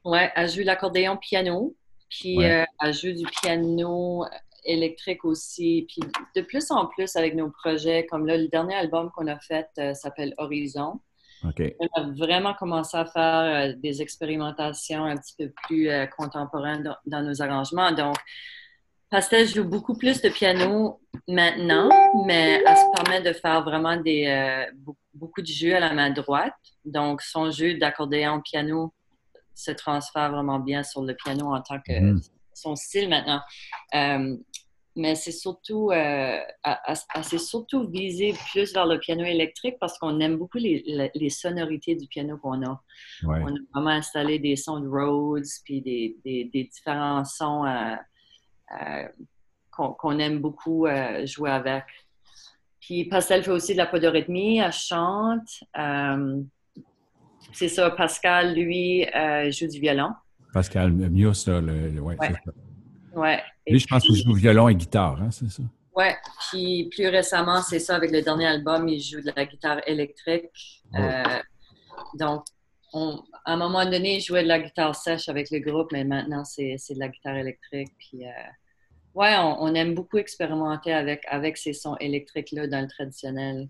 ouais, 0.04 0.32
elle 0.34 0.48
joue 0.48 0.62
l'accordéon 0.62 1.16
piano, 1.16 1.74
puis 2.08 2.38
Ouais. 2.38 2.62
euh, 2.62 2.64
elle 2.82 2.94
joue 2.94 3.12
du 3.12 3.24
piano 3.42 4.24
électrique 4.64 5.24
aussi. 5.24 5.86
Puis 5.88 6.00
de 6.36 6.42
plus 6.42 6.70
en 6.70 6.86
plus 6.86 7.16
avec 7.16 7.34
nos 7.34 7.50
projets, 7.50 8.06
comme 8.06 8.26
là, 8.26 8.36
le 8.36 8.48
dernier 8.48 8.74
album 8.74 9.10
qu'on 9.14 9.26
a 9.26 9.38
fait 9.38 9.68
euh, 9.78 9.94
s'appelle 9.94 10.34
Horizon. 10.38 11.00
OK. 11.44 11.62
On 11.78 11.86
a 12.02 12.10
vraiment 12.16 12.52
commencé 12.54 12.96
à 12.96 13.06
faire 13.06 13.70
euh, 13.70 13.74
des 13.78 14.02
expérimentations 14.02 15.04
un 15.04 15.16
petit 15.16 15.34
peu 15.38 15.50
plus 15.64 15.88
euh, 15.88 16.06
contemporaines 16.06 16.82
dans, 16.82 16.96
dans 17.06 17.22
nos 17.22 17.40
arrangements. 17.40 17.92
Donc, 17.92 18.16
Pastel 19.08 19.48
joue 19.48 19.64
beaucoup 19.64 19.94
plus 19.96 20.20
de 20.22 20.28
piano 20.28 21.00
maintenant, 21.26 21.88
mais 22.26 22.62
elle 22.66 22.76
se 22.76 22.94
permet 23.02 23.20
de 23.22 23.32
faire 23.32 23.64
vraiment 23.64 23.96
des, 23.96 24.26
euh, 24.26 24.70
be- 24.76 24.94
beaucoup 25.14 25.40
de 25.40 25.46
jeux 25.46 25.74
à 25.74 25.80
la 25.80 25.92
main 25.94 26.10
droite. 26.10 26.54
Donc, 26.84 27.22
son 27.22 27.50
jeu 27.50 27.74
d'accordéon 27.74 28.40
piano 28.42 28.92
se 29.54 29.70
transfère 29.72 30.30
vraiment 30.32 30.58
bien 30.58 30.82
sur 30.82 31.02
le 31.02 31.14
piano 31.14 31.46
en 31.54 31.60
tant 31.62 31.80
que 31.80 31.98
Mhm. 32.00 32.20
son 32.54 32.76
style 32.76 33.08
maintenant. 33.08 33.40
Euh, 33.94 34.36
mais 34.96 35.14
c'est 35.14 35.32
surtout, 35.32 35.90
euh, 35.92 36.38
s'est 37.22 37.38
surtout 37.38 37.88
visée 37.88 38.34
plus 38.50 38.72
vers 38.74 38.86
le 38.86 38.98
piano 38.98 39.22
électrique 39.24 39.76
parce 39.80 39.96
qu'on 39.98 40.18
aime 40.20 40.36
beaucoup 40.36 40.58
les, 40.58 40.82
les- 40.84 41.10
les 41.14 41.30
sonorités 41.30 41.94
du 41.94 42.06
piano 42.08 42.36
qu'on 42.38 42.60
a. 42.66 42.82
Ouais. 43.22 43.40
On 43.44 43.54
a 43.54 43.58
vraiment 43.72 43.90
installé 43.90 44.38
des 44.40 44.56
sons 44.56 44.80
de 44.80 44.88
Rhodes, 44.88 45.44
puis 45.64 45.80
des, 45.80 46.16
des- 46.24 46.50
des 46.52 46.64
différents 46.64 47.24
sons 47.24 47.64
euh, 47.64 49.08
qu'on 49.70 50.18
aime 50.18 50.40
beaucoup 50.40 50.86
jouer 51.24 51.50
avec. 51.50 51.84
Puis 52.80 53.04
Pastel 53.04 53.42
fait 53.44 53.50
aussi 53.52 53.72
de 53.72 53.78
la 53.78 53.86
podorythmie, 53.86 54.58
elle 54.58 54.72
chante. 54.72 55.62
C'est 57.52 57.68
ça, 57.68 57.90
Pascal, 57.90 58.54
lui, 58.54 59.06
euh, 59.14 59.50
joue 59.50 59.66
du 59.66 59.80
violon. 59.80 60.10
Pascal 60.52 60.92
Mius, 60.92 61.46
là, 61.46 61.60
le, 61.60 61.88
le- 61.90 62.00
ouais, 62.00 62.16
Ouais. 62.18 63.36
ça. 63.36 63.42
Lui, 63.68 63.78
je 63.78 63.86
pense 63.86 64.02
qu'il 64.04 64.16
joue 64.16 64.32
violon 64.34 64.68
et 64.68 64.74
guitare, 64.74 65.20
hein, 65.22 65.30
c'est 65.30 65.48
ça? 65.50 65.62
Ouais, 65.94 66.16
puis 66.50 66.88
plus 66.94 67.08
récemment, 67.08 67.60
c'est 67.62 67.78
ça, 67.80 67.96
avec 67.96 68.10
le 68.10 68.22
dernier 68.22 68.46
album, 68.46 68.88
il 68.88 69.00
joue 69.00 69.20
de 69.20 69.32
la 69.34 69.44
guitare 69.44 69.80
électrique. 69.86 70.82
Ouais. 70.92 71.00
Euh, 71.00 71.38
donc, 72.18 72.44
on- 72.92 73.22
à 73.44 73.52
un 73.52 73.56
moment 73.56 73.84
donné, 73.84 74.16
il 74.16 74.20
jouait 74.20 74.42
de 74.42 74.48
la 74.48 74.60
guitare 74.60 74.94
sèche 74.94 75.28
avec 75.28 75.50
le 75.50 75.58
groupe, 75.58 75.90
mais 75.92 76.04
maintenant, 76.04 76.44
c'est 76.44 76.76
c'est 76.78 76.94
de 76.94 77.00
la 77.00 77.08
guitare 77.08 77.36
électrique. 77.36 77.90
Puis, 77.98 78.24
euh, 78.26 78.30
ouais, 79.14 79.34
on, 79.38 79.62
on 79.62 79.74
aime 79.74 79.94
beaucoup 79.94 80.18
expérimenter 80.18 80.92
avec, 80.92 81.22
avec 81.28 81.56
ces 81.56 81.72
sons 81.72 81.96
électriques-là 82.00 82.66
dans 82.68 82.80
le 82.80 82.88
traditionnel. 82.88 83.68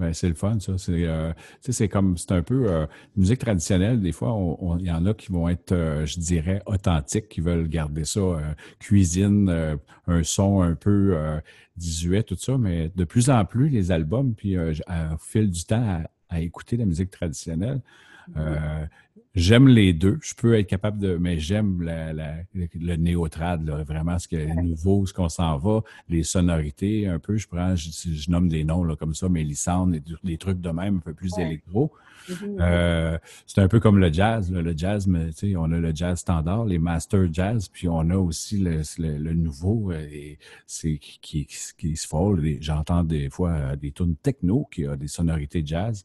Ben, 0.00 0.14
c'est 0.14 0.28
le 0.28 0.34
fun, 0.34 0.58
ça. 0.60 0.78
C'est, 0.78 1.04
euh, 1.04 1.30
tu 1.34 1.58
sais, 1.60 1.72
c'est 1.72 1.88
comme, 1.88 2.16
c'est 2.16 2.32
un 2.32 2.42
peu 2.42 2.70
euh, 2.72 2.86
musique 3.16 3.40
traditionnelle. 3.40 4.00
Des 4.00 4.12
fois, 4.12 4.34
il 4.78 4.86
y 4.86 4.90
en 4.90 5.04
a 5.04 5.12
qui 5.12 5.30
vont 5.30 5.46
être, 5.46 5.72
euh, 5.72 6.06
je 6.06 6.18
dirais, 6.18 6.62
authentiques, 6.64 7.28
qui 7.28 7.42
veulent 7.42 7.68
garder 7.68 8.06
ça, 8.06 8.20
euh, 8.20 8.40
cuisine, 8.78 9.50
euh, 9.50 9.76
un 10.06 10.22
son 10.22 10.62
un 10.62 10.74
peu 10.74 11.12
euh, 11.14 11.38
désuet, 11.76 12.22
tout 12.22 12.36
ça. 12.38 12.56
Mais 12.56 12.90
de 12.96 13.04
plus 13.04 13.28
en 13.28 13.44
plus, 13.44 13.68
les 13.68 13.92
albums, 13.92 14.34
puis 14.34 14.56
euh, 14.56 14.72
au 15.12 15.18
fil 15.18 15.50
du 15.50 15.64
temps, 15.64 15.84
à, 16.30 16.36
à 16.36 16.40
écouter 16.40 16.78
la 16.78 16.86
musique 16.86 17.10
traditionnelle, 17.10 17.82
euh, 18.38 18.86
j'aime 19.34 19.68
les 19.68 19.92
deux. 19.92 20.18
Je 20.22 20.34
peux 20.34 20.54
être 20.58 20.66
capable 20.66 20.98
de, 20.98 21.16
mais 21.16 21.38
j'aime 21.38 21.82
la- 21.82 22.12
la- 22.12 22.36
le 22.54 22.96
néo-trad, 22.96 23.66
là, 23.66 23.82
vraiment 23.84 24.18
ce 24.18 24.28
qui 24.28 24.36
est 24.36 24.54
nouveau, 24.54 25.06
ce 25.06 25.12
qu'on 25.12 25.28
s'en 25.28 25.56
va, 25.58 25.82
les 26.08 26.22
sonorités 26.22 27.06
un 27.06 27.18
peu. 27.18 27.36
Je 27.36 27.46
prends, 27.48 27.74
je, 27.76 27.90
je 27.90 28.30
nomme 28.30 28.48
des 28.48 28.64
noms 28.64 28.84
là, 28.84 28.96
comme 28.96 29.14
ça, 29.14 29.28
Mélissandre, 29.28 29.92
des, 29.92 30.02
des 30.24 30.38
trucs 30.38 30.60
de 30.60 30.70
même, 30.70 30.96
un 30.96 31.00
peu 31.00 31.14
plus 31.14 31.32
Ouais. 31.36 31.46
électro. 31.46 31.92
Mhm. 32.30 32.56
Euh, 32.60 33.18
c'est 33.46 33.60
un 33.60 33.68
peu 33.68 33.80
comme 33.80 33.98
le 33.98 34.12
jazz. 34.12 34.50
là. 34.52 34.62
Le 34.62 34.74
jazz, 34.76 35.06
mais, 35.06 35.26
tu 35.32 35.50
sais, 35.50 35.56
on 35.56 35.64
a 35.64 35.78
le 35.78 35.94
jazz 35.94 36.18
standard, 36.20 36.64
les 36.64 36.78
master 36.78 37.26
jazz, 37.32 37.68
puis 37.68 37.88
on 37.88 38.08
a 38.10 38.16
aussi 38.16 38.58
le, 38.58 38.82
le- 38.98 39.18
le 39.18 39.34
nouveau, 39.34 39.90
euh, 39.92 40.06
et 40.10 40.38
c'est 40.66 40.98
qui, 40.98 41.18
qui, 41.20 41.46
qui 41.78 41.96
se 41.96 42.06
frôle. 42.06 42.40
Les- 42.40 42.58
J'entends 42.60 43.02
des 43.04 43.30
fois 43.30 43.50
euh, 43.50 43.76
des 43.76 43.92
tunes 43.92 44.16
techno 44.16 44.66
qui 44.70 44.86
a 44.86 44.96
des 44.96 45.08
sonorités 45.08 45.62
jazz. 45.64 46.04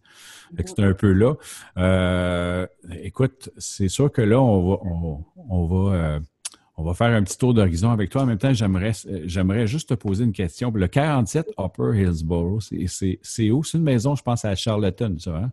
Que 0.56 0.64
c'est 0.66 0.80
un 0.84 0.94
peu 0.94 1.12
là. 1.12 1.34
Euh, 1.78 2.66
écoute, 3.04 3.50
c'est 3.58 3.90
sûr 3.90 4.12
que 4.12 4.22
là, 4.22 4.40
on 4.42 4.70
va, 4.70 4.78
on, 4.84 5.24
on 5.50 5.66
va, 5.66 5.96
euh, 5.96 6.20
on 6.78 6.84
va 6.84 6.94
faire 6.94 7.08
un 7.08 7.24
petit 7.24 7.38
tour 7.38 7.54
d'horizon 7.54 7.92
avec 7.92 8.10
toi. 8.10 8.24
En 8.24 8.26
même 8.26 8.38
temps, 8.38 8.54
j'aimerais, 8.54 8.92
j'aimerais 9.26 9.68
juste 9.68 9.90
te 9.90 9.94
poser 9.94 10.24
une 10.26 10.34
question. 10.34 10.72
Le 10.74 10.88
47 10.88 11.48
Upper 11.60 11.92
Hillsborough, 12.02 12.60
c'est 12.62 13.52
où? 13.52 13.64
C'est 13.64 13.78
une 13.78 13.84
maison, 13.84 14.16
je 14.16 14.24
pense, 14.24 14.44
à 14.46 14.56
Charlottetown, 14.56 15.18
ça, 15.20 15.38
hein? 15.38 15.52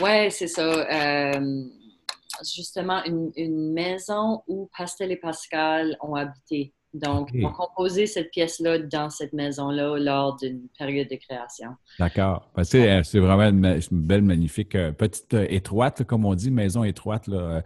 Ouais, 0.00 0.30
c'est 0.30 0.46
ça. 0.46 0.62
Euh, 0.62 1.64
justement, 2.54 3.04
une, 3.04 3.30
une 3.36 3.72
maison 3.72 4.42
où 4.46 4.68
Pastel 4.76 5.12
et 5.12 5.16
Pascal 5.16 5.96
ont 6.00 6.14
habité. 6.14 6.72
Donc, 6.94 7.30
Ok. 7.32 7.44
ont 7.44 7.52
composé 7.52 8.06
cette 8.06 8.30
pièce-là 8.30 8.78
dans 8.78 9.08
cette 9.08 9.32
maison-là 9.32 9.96
lors 9.98 10.36
d'une 10.36 10.68
période 10.78 11.08
de 11.08 11.16
création. 11.16 11.70
D'accord. 11.98 12.50
Ben, 12.54 12.64
euh, 12.74 13.02
c'est 13.02 13.18
vraiment 13.18 13.48
une, 13.48 13.80
belle, 13.90 14.22
magnifique, 14.22 14.74
euh, 14.74 14.92
petite 14.92 15.32
euh, 15.32 15.46
étroite, 15.48 16.04
comme 16.04 16.26
on 16.26 16.34
dit, 16.34 16.50
maison 16.50 16.84
étroite, 16.84 17.28
là, 17.28 17.62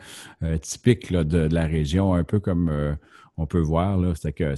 typique 0.63 1.11
là, 1.11 1.25
de, 1.25 1.49
de 1.49 1.55
la 1.55 1.67
région, 1.67 2.15
un 2.15 2.23
peu 2.23 2.39
comme 2.39 2.97
on 3.37 3.47
peut 3.47 3.61
voir. 3.61 3.99
Là, 3.99 4.15
C'était 4.15 4.33
que, 4.33 4.55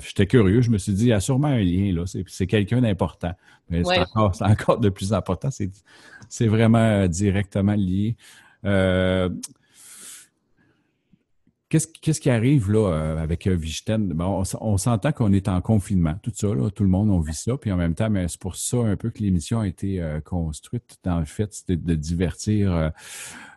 j'étais 0.00 0.26
curieux, 0.26 0.62
je 0.62 0.70
me 0.70 0.78
suis 0.78 0.92
dit, 0.92 1.04
il 1.04 1.08
y 1.08 1.12
a 1.12 1.20
sûrement 1.20 1.48
un 1.48 1.60
lien, 1.60 1.92
là, 1.92 2.04
c'est, 2.06 2.46
quelqu'un 2.46 2.80
d'important. 2.80 3.32
Mais 3.68 3.84
c'est, 3.84 3.90
Ouais. 3.90 3.98
encore, 3.98 4.34
c'est 4.34 4.44
encore 4.44 4.78
de 4.78 4.88
plus 4.88 5.12
important, 5.12 5.50
c'est, 5.50 5.70
c'est 6.28 6.48
vraiment 6.48 6.78
euh, 6.78 7.08
directement 7.08 7.74
lié. 7.74 8.16
Euh, 8.64 9.28
Qu'est-ce, 11.72 11.88
qu'est-ce 11.88 12.20
qui 12.20 12.28
arrive 12.28 12.70
là 12.70 12.92
euh, 12.92 13.16
avec? 13.16 13.48
Bon, 13.88 14.42
on, 14.60 14.76
s'entend 14.76 15.10
qu'on 15.10 15.32
est 15.32 15.48
en 15.48 15.62
confinement, 15.62 16.14
tout 16.22 16.30
ça, 16.34 16.48
là, 16.48 16.68
tout 16.68 16.82
le 16.82 16.90
monde, 16.90 17.08
on 17.08 17.20
vit 17.20 17.32
ça, 17.32 17.56
puis 17.56 17.72
en 17.72 17.78
même 17.78 17.94
temps, 17.94 18.12
c'est 18.28 18.38
pour 18.38 18.56
ça 18.56 18.76
un 18.76 18.94
peu 18.94 19.08
que 19.08 19.20
l'émission 19.20 19.60
a 19.60 19.66
été 19.66 19.98
euh, 20.02 20.20
construite. 20.20 20.98
Dans 21.02 21.18
le 21.18 21.24
fait, 21.24 21.50
c'était 21.54 21.76
de 21.76 21.94
divertir. 21.94 22.74
euh, 22.74 22.90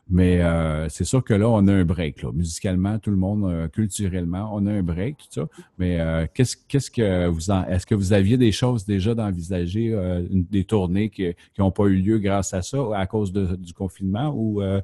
mais 0.07 0.41
euh, 0.41 0.87
c'est 0.89 1.03
sûr 1.03 1.23
que 1.23 1.33
là, 1.33 1.49
on 1.49 1.67
a 1.67 1.73
un 1.73 1.83
break, 1.83 2.21
là. 2.21 2.31
Musicalement, 2.31 2.99
tout 2.99 3.09
le 3.09 3.17
monde, 3.17 3.45
euh, 3.45 3.67
culturellement, 3.67 4.51
on 4.53 4.65
a 4.67 4.71
un 4.71 4.83
break, 4.83 5.17
tout 5.17 5.25
ça. 5.31 5.47
Mais 5.79 5.99
euh, 5.99 6.27
qu'est-ce, 6.31 6.55
qu'est-ce 6.67 6.91
que 6.91 7.27
vous 7.27 7.49
en. 7.49 7.65
Est-ce 7.65 7.87
que 7.87 7.95
vous 7.95 8.13
aviez 8.13 8.37
des 8.37 8.51
choses 8.51 8.85
déjà 8.85 9.15
d'envisager, 9.15 9.93
euh, 9.93 10.23
des 10.29 10.63
tournées 10.63 11.09
qui 11.09 11.33
n'ont 11.57 11.71
pas 11.71 11.85
eu 11.85 11.95
lieu 11.95 12.19
grâce 12.19 12.53
à 12.53 12.61
ça, 12.61 12.77
à 12.95 13.07
cause 13.07 13.33
du 13.33 13.73
confinement, 13.73 14.31
ou 14.35 14.61
euh, 14.61 14.79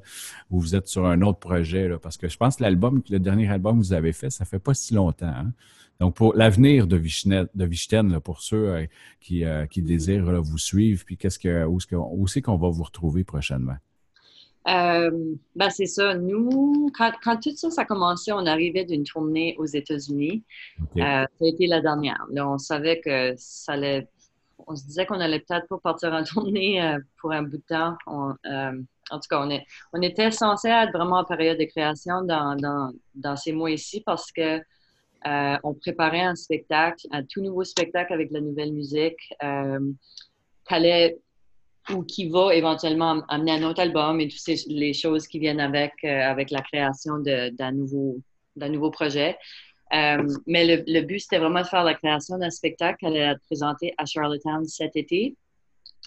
ou 0.50 0.58
vous 0.58 0.74
êtes 0.74 0.88
sur 0.88 1.06
un 1.06 1.22
autre 1.22 1.38
projet? 1.38 1.88
Là? 1.88 1.98
Parce 1.98 2.16
que 2.16 2.28
je 2.28 2.36
pense 2.36 2.56
que 2.56 2.64
l'album, 2.64 3.00
le 3.08 3.20
dernier 3.20 3.48
album 3.48 3.78
que 3.80 3.84
vous 3.84 3.92
avez 3.92 4.12
fait, 4.12 4.30
ça 4.30 4.44
fait 4.44 4.58
pas 4.58 4.74
si 4.74 4.92
longtemps. 4.92 5.26
hein. 5.26 5.52
Donc, 6.00 6.16
pour 6.16 6.34
l'avenir 6.34 6.88
de 6.88 6.96
Vichnet, 6.96 7.44
de 7.54 7.64
Vichten, 7.64 8.10
là, 8.10 8.18
pour 8.18 8.40
ceux 8.42 8.88
qui, 9.20 9.44
qui 9.70 9.82
désirent 9.82 10.32
là, 10.32 10.40
vous 10.40 10.58
suivre, 10.58 11.04
puis 11.06 11.16
qu'est-ce 11.16 11.38
que, 11.38 11.64
où, 11.64 11.76
est-ce 11.76 11.86
que- 11.86 11.94
où 11.94 12.26
c'est 12.26 12.42
qu'on 12.42 12.56
va 12.56 12.68
vous 12.70 12.82
retrouver 12.82 13.22
prochainement? 13.22 13.76
Euh, 14.68 15.34
ben 15.56 15.70
c'est 15.70 15.86
ça. 15.86 16.14
Nous, 16.14 16.90
quand, 16.96 17.12
quand 17.22 17.38
tout 17.40 17.54
ça, 17.56 17.70
ça 17.70 17.82
a 17.82 17.84
commencé, 17.84 18.32
on 18.32 18.46
arrivait 18.46 18.84
d'une 18.84 19.04
tournée 19.04 19.56
aux 19.58 19.66
États-Unis. 19.66 20.44
OK. 20.80 20.98
Euh, 20.98 21.00
ça 21.00 21.44
a 21.44 21.46
été 21.46 21.66
la 21.66 21.80
dernière. 21.80 22.24
Là, 22.30 22.48
on 22.48 22.58
savait 22.58 23.00
que 23.00 23.34
ça 23.36 23.72
allait. 23.72 24.08
On 24.66 24.76
se 24.76 24.84
disait 24.84 25.06
qu'on 25.06 25.20
allait 25.20 25.40
peut-être 25.40 25.66
pas 25.66 25.78
partir 25.78 26.12
en 26.12 26.22
tournée 26.24 26.82
euh, 26.82 26.98
pour 27.20 27.32
un 27.32 27.42
bout 27.42 27.56
de 27.56 27.62
temps. 27.68 27.96
On, 28.06 28.34
en 29.10 29.18
tout 29.18 29.28
cas, 29.28 29.40
on, 29.44 29.50
est, 29.50 29.66
on 29.92 30.00
était 30.00 30.30
censé 30.30 30.68
être 30.68 30.92
vraiment 30.92 31.18
en 31.18 31.24
période 31.24 31.58
de 31.58 31.64
création 31.64 32.22
dans, 32.22 32.54
dans, 32.56 32.92
dans 33.16 33.36
ces 33.36 33.52
mois 33.52 33.70
ici 33.70 34.00
parce 34.06 34.30
que 34.30 34.60
on 35.24 35.74
préparait 35.74 36.22
un 36.22 36.34
spectacle, 36.34 37.06
un 37.10 37.24
tout 37.24 37.42
nouveau 37.42 37.64
spectacle 37.64 38.12
avec 38.12 38.30
la 38.30 38.40
nouvelle 38.40 38.72
musique, 38.72 39.18
allait 40.68 41.18
ou 41.90 42.02
qui 42.04 42.28
va 42.28 42.54
éventuellement 42.54 43.10
am- 43.10 43.24
amener 43.28 43.52
un 43.52 43.62
autre 43.64 43.80
album 43.80 44.20
et 44.20 44.28
toutes 44.28 44.46
les 44.68 44.92
choses 44.92 45.26
qui 45.26 45.38
viennent 45.38 45.60
avec, 45.60 45.92
euh, 46.04 46.08
avec 46.08 46.50
la 46.50 46.60
création 46.60 47.18
d'un 47.18 47.72
nouveau, 47.72 48.18
nouveau 48.56 48.90
projet. 48.90 49.36
Euh, 49.92 50.26
mais 50.46 50.84
le, 50.86 51.00
but, 51.02 51.20
c'était 51.20 51.38
vraiment 51.38 51.60
de 51.62 51.66
faire 51.66 51.84
la 51.84 51.94
création 51.94 52.38
d'un 52.38 52.50
spectacle 52.50 52.98
qui 52.98 53.06
allait 53.06 53.18
être 53.18 53.42
présenté 53.42 53.92
à 53.98 54.06
Charlottetown 54.06 54.64
cet 54.66 54.96
été, 54.96 55.36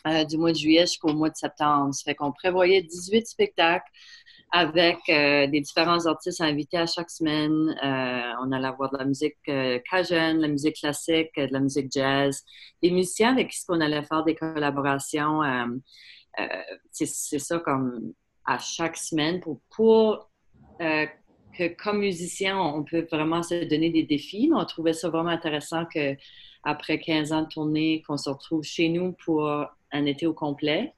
euh, 0.08 0.24
du 0.24 0.38
mois 0.38 0.52
de 0.52 0.58
juillet 0.58 0.82
jusqu'au 0.82 1.14
mois 1.14 1.30
de 1.30 1.36
septembre. 1.36 1.94
Ça 1.94 2.04
fait 2.04 2.16
qu'on 2.16 2.32
prévoyait 2.32 2.82
18 2.82 3.28
spectacles 3.28 3.86
avec 4.56 5.00
euh, 5.10 5.48
des 5.48 5.60
différents 5.60 6.06
artistes 6.06 6.40
invités 6.40 6.78
à 6.78 6.86
chaque 6.86 7.10
semaine. 7.10 7.76
Euh, 7.84 8.32
on 8.42 8.54
allait 8.54 8.70
avoir 8.70 8.90
de 8.90 8.98
la 8.98 9.04
musique 9.04 9.36
euh, 9.50 9.80
cajun, 9.92 10.36
de 10.36 10.42
la 10.44 10.48
musique 10.48 10.78
classique, 10.78 11.32
euh, 11.38 11.48
de 11.48 11.52
la 11.52 11.60
musique 11.60 11.92
jazz, 11.92 12.42
des 12.82 12.90
musiciens 12.90 13.34
avec 13.34 13.50
qui 13.50 13.60
on 13.68 13.82
allait 13.82 14.02
faire 14.04 14.24
des 14.24 14.34
collaborations. 14.34 15.42
c'est 16.90 17.06
ça 17.06 17.60
comme 17.60 18.14
à 18.46 18.58
chaque 18.58 18.96
semaine 18.96 19.42
pour, 19.42 20.32
que 20.80 21.68
comme 21.76 22.00
musicien, 22.00 22.58
on 22.58 22.86
peut 22.86 23.06
vraiment 23.12 23.44
se 23.44 23.66
donner 23.66 23.90
des 23.90 24.04
défis. 24.04 24.48
Mais 24.50 24.56
on 24.56 24.64
trouvait 24.64 24.94
ça 24.94 25.10
vraiment 25.10 25.32
intéressant 25.32 25.86
que 25.86 26.16
après 26.64 27.00
15 27.00 27.34
ans 27.34 27.42
de 27.42 27.50
tournée, 27.50 28.04
qu'on 28.08 28.16
se 28.16 28.30
retrouve 28.30 28.64
chez 28.64 28.88
nous 28.88 29.18
pour 29.26 29.50
un 29.50 30.06
été 30.06 30.26
au 30.28 30.34
complet, 30.34 30.94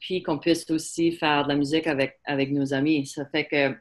puis 0.00 0.22
qu'on 0.22 0.38
puisse 0.38 0.68
aussi 0.70 1.12
faire 1.12 1.44
de 1.44 1.50
la 1.50 1.56
musique 1.56 1.86
avec, 1.86 2.18
avec 2.24 2.50
nos 2.50 2.72
amis. 2.72 3.06
Ça 3.06 3.26
fait 3.26 3.44
que 3.44 3.74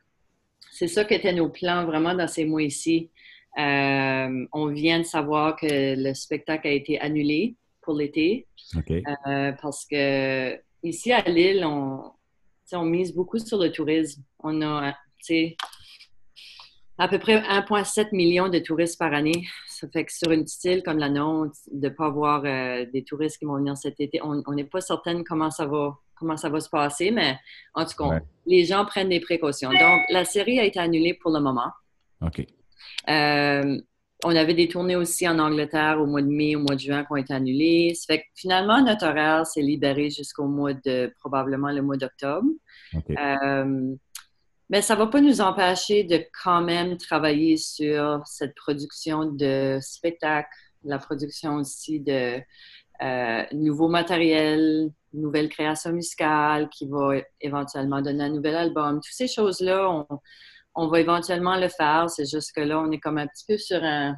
c'est 0.71 0.87
ça 0.87 1.05
qu'étaient 1.05 1.33
nos 1.33 1.49
plans 1.49 1.85
vraiment 1.85 2.13
dans 2.13 2.27
ces 2.27 2.45
mois 2.45 2.61
ici. 2.61 3.09
Euh, 3.57 4.45
on 4.53 4.67
vient 4.67 4.99
de 4.99 5.03
savoir 5.03 5.55
que 5.55 5.95
le 5.97 6.13
spectacle 6.13 6.67
a 6.67 6.71
été 6.71 6.99
annulé 6.99 7.55
pour 7.81 7.95
l'été. 7.95 8.47
Euh, 8.75 9.51
parce 9.61 9.85
que 9.85 10.59
ici 10.83 11.11
à 11.11 11.21
Lille, 11.21 11.65
on, 11.65 12.13
mise 12.83 13.15
beaucoup 13.15 13.39
sur 13.39 13.57
le 13.57 13.71
tourisme. 13.71 14.21
On 14.39 14.61
a, 14.61 14.93
à 16.99 17.07
peu 17.07 17.17
près 17.17 17.41
1,7 17.41 18.09
million 18.15 18.47
de 18.47 18.59
touristes 18.59 18.99
par 18.99 19.13
année. 19.13 19.47
Ça 19.67 19.87
fait 19.89 20.05
que 20.05 20.13
sur 20.13 20.31
une 20.31 20.43
petite 20.43 20.63
île 20.65 20.83
comme 20.83 20.99
la 20.99 21.09
nôtre, 21.09 21.55
de 21.71 21.87
ne 21.87 21.93
pas 21.93 22.05
avoir 22.05 22.43
euh, 22.45 22.85
des 22.93 23.03
touristes 23.03 23.39
qui 23.39 23.45
vont 23.45 23.55
venir 23.55 23.75
cet 23.75 23.99
été, 23.99 24.19
on 24.21 24.53
n'est 24.53 24.65
pas 24.65 24.81
certaine 24.81 25.23
comment 25.23 25.49
ça 25.49 25.65
va 25.65 25.97
comment 26.19 26.37
ça 26.37 26.49
va 26.49 26.59
se 26.59 26.69
passer, 26.69 27.11
mais 27.11 27.37
en 27.73 27.85
tout 27.85 27.95
cas, 27.97 28.05
Ouais. 28.09 28.21
les 28.45 28.65
gens 28.65 28.85
prennent 28.85 29.09
des 29.09 29.19
précautions. 29.19 29.69
Donc, 29.69 30.01
la 30.09 30.25
série 30.25 30.59
a 30.59 30.63
été 30.63 30.79
annulée 30.79 31.13
pour 31.13 31.31
le 31.31 31.39
moment. 31.39 31.71
OK. 32.21 32.45
Euh, 33.09 33.79
on 34.25 34.35
avait 34.35 34.53
des 34.53 34.67
tournées 34.67 34.97
aussi 34.97 35.27
en 35.27 35.39
Angleterre 35.39 35.97
au 36.01 36.05
mois 36.05 36.21
de 36.21 36.27
mai, 36.27 36.55
au 36.55 36.59
mois 36.59 36.75
de 36.75 36.81
juin 36.81 37.03
qui 37.05 37.11
ont 37.11 37.15
été 37.15 37.33
annulées. 37.33 37.93
Ça 37.95 38.13
fait 38.13 38.19
que 38.19 38.25
finalement, 38.35 38.81
notre 38.83 39.07
horaire 39.07 39.45
s'est 39.45 39.61
libéré 39.61 40.09
jusqu'au 40.09 40.45
mois 40.45 40.73
de, 40.73 41.13
probablement 41.19 41.71
le 41.71 41.81
mois 41.81 41.95
d'octobre. 41.95 42.47
OK. 42.93 43.11
Euh, 43.17 43.95
mais 44.69 44.81
ça 44.81 44.93
ne 44.95 44.99
va 44.99 45.07
pas 45.07 45.21
nous 45.21 45.39
empêcher 45.41 46.03
de 46.03 46.23
quand 46.43 46.61
même 46.61 46.97
travailler 46.97 47.57
sur 47.57 48.21
cette 48.25 48.53
production 48.55 49.25
de 49.25 49.79
spectacles, 49.81 50.49
la 50.83 50.99
production 50.99 51.55
aussi 51.55 51.99
de 52.01 52.39
euh, 53.01 53.43
nouveaux 53.53 53.87
matériels, 53.87 54.89
nouvelles 55.13 55.49
créations 55.49 55.91
musicales 55.91 56.69
qui 56.69 56.87
va 56.87 57.15
éventuellement 57.41 58.01
donner 58.01 58.25
un 58.25 58.29
nouvel 58.29 58.55
album. 58.55 58.95
Toutes 58.95 59.13
ces 59.13 59.27
choses-là, 59.27 59.89
on, 59.89 60.07
on 60.75 60.87
va 60.87 60.99
éventuellement 60.99 61.57
le 61.57 61.67
faire. 61.69 62.09
C'est 62.09 62.29
juste 62.29 62.53
que 62.55 62.61
là, 62.61 62.79
on 62.79 62.91
est 62.91 62.99
comme 62.99 63.17
un 63.17 63.27
petit 63.27 63.45
peu 63.47 63.57
sur 63.57 63.83
un, 63.83 64.15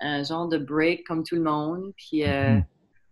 un 0.00 0.22
genre 0.24 0.48
de 0.48 0.58
break 0.58 1.04
comme 1.06 1.24
tout 1.24 1.36
le 1.36 1.42
monde. 1.42 1.92
Puis 1.96 2.24
euh, 2.24 2.54
Mhm. 2.56 2.64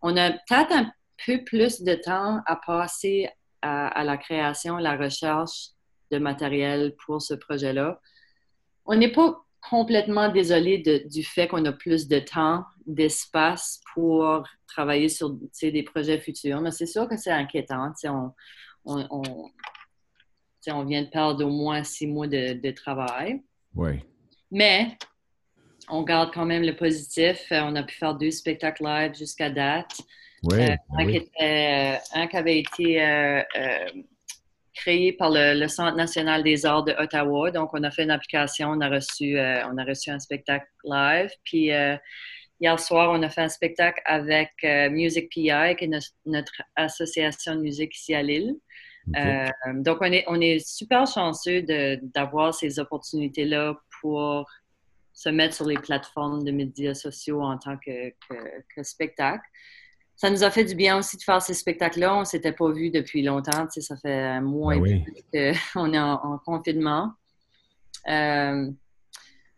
on 0.03 0.17
a 0.17 0.31
peut-être 0.33 0.73
un 0.73 0.93
peu 1.27 1.43
plus 1.45 1.83
de 1.83 1.95
temps 1.95 2.41
à 2.47 2.57
passer 2.57 3.29
à, 3.63 3.89
à 3.89 4.05
la 4.05 4.17
création, 4.17 4.77
la 4.77 4.97
recherche 4.97 5.71
de 6.11 6.19
matériel 6.19 6.95
pour 7.07 7.23
ce 7.23 7.35
projet-là. 7.35 8.01
On 8.85 8.97
n'est 8.97 9.13
pas 9.13 9.44
complètement 9.69 10.29
désolé 10.29 10.79
de- 10.79 11.09
du 11.09 11.23
fait 11.23 11.49
qu'on 11.49 11.65
a 11.65 11.73
plus 11.73 12.07
de 12.09 12.19
temps, 12.19 12.65
d'espace 12.87 13.81
pour 13.95 14.43
travailler 14.67 15.09
sur 15.09 15.31
des 15.63 15.83
projets 15.83 16.19
futurs, 16.19 16.61
mais 16.61 16.71
c'est 16.71 16.87
sûr 16.87 17.09
que 17.09 17.17
c'est 17.17 17.31
inquiétant. 17.31 17.93
On, 18.05 18.31
on, 18.87 20.85
vient 20.85 21.03
de 21.03 21.09
perdre 21.09 21.45
au 21.45 21.51
moins 21.51 21.83
six 21.85 22.07
mois 22.07 22.27
de, 22.27 22.55
de 22.55 22.71
travail. 22.71 23.43
Oui. 23.75 24.01
Mais 24.51 24.97
on 25.89 26.03
garde 26.03 26.33
quand 26.33 26.45
même 26.45 26.63
le 26.63 26.77
positif. 26.77 27.47
Euh, 27.53 27.61
On 27.65 27.77
a 27.77 27.83
pu 27.83 27.95
faire 27.97 28.15
deux 28.15 28.31
spectacles 28.31 28.85
live 28.85 29.15
jusqu'à 29.15 29.51
date. 29.51 30.01
Oui. 30.43 30.61
Euh, 30.61 30.67
ben 30.69 30.99
un, 30.99 31.05
qui 31.07 31.11
oui. 31.11 31.17
était, 31.17 31.97
euh, 31.97 32.21
un 32.21 32.27
qui 32.27 32.37
avait 32.37 32.59
été 32.59 33.03
euh, 33.03 33.43
créé 34.75 35.13
par 35.13 35.31
le, 35.31 35.59
le 35.59 35.69
Centre 35.69 35.97
national 35.97 36.43
des 36.43 36.67
arts 36.67 36.85
de 36.85 36.93
Ottawa. 36.99 37.51
Donc, 37.51 37.71
on 37.73 37.83
a 37.85 37.91
fait 37.91 38.03
une 38.05 38.11
application, 38.11 38.71
on 38.71 38.81
a 38.81 38.89
reçu, 38.89 39.39
euh, 39.39 39.63
on 39.69 39.79
a 39.79 39.85
reçu 39.85 40.11
un 40.11 40.19
spectacle 40.19 40.67
live. 40.85 41.31
Puis, 41.45 41.73
euh, 41.73 41.97
hier 42.61 42.79
soir, 42.81 43.11
on 43.13 43.23
a 43.23 43.29
fait 43.29 43.43
un 43.43 43.49
spectacle 43.49 44.01
avec 44.05 44.51
euh, 44.65 44.91
Music 44.91 45.29
PI, 45.31 45.77
qui 45.79 45.85
est 45.85 45.89
no- 45.89 45.99
notre 46.27 46.53
association 46.77 47.55
de 47.57 47.61
musique 47.61 47.95
ici 47.97 48.15
à 48.15 48.23
Lille. 48.23 48.55
Donc, 49.75 49.99
on 50.01 50.11
est, 50.13 50.25
on 50.29 50.41
est 50.41 50.59
super 50.67 51.07
chanceux 51.07 51.63
d'avoir 52.15 52.55
ces 52.55 52.79
opportunités-là 52.79 53.77
pour 54.01 54.47
se 55.13 55.29
mettre 55.29 55.55
sur 55.55 55.67
les 55.67 55.77
plateformes 55.77 56.43
de 56.43 56.51
médias 56.51 56.95
sociaux 56.95 57.43
en 57.43 57.57
tant 57.59 57.77
que, 57.77 58.11
que- 58.11 58.63
que 58.75 58.83
spectacle. 58.83 59.45
Ça 60.17 60.31
nous 60.31 60.45
a 60.45 60.51
fait 60.51 60.65
du 60.65 60.75
bien 60.75 60.99
aussi 60.99 61.17
de 61.17 61.23
faire 61.23 61.43
ces 61.43 61.55
spectacles-là. 61.55 62.15
On 62.15 62.21
ne 62.21 62.25
s'était 62.25 62.53
pas 62.53 62.71
vus 62.71 62.91
depuis 62.91 63.23
longtemps. 63.23 63.67
Tu 63.67 63.75
sais, 63.75 63.81
ça 63.81 63.97
fait 63.97 64.21
un 64.21 64.41
mois 64.41 64.75
Ben 64.75 64.87
et 64.87 64.95
oui. 64.95 65.03
plus 65.03 65.59
qu'on 65.73 65.93
est 65.93 65.99
en, 65.99 66.15
en 66.15 66.39
confinement. 66.39 67.13
Euh, 68.09 68.71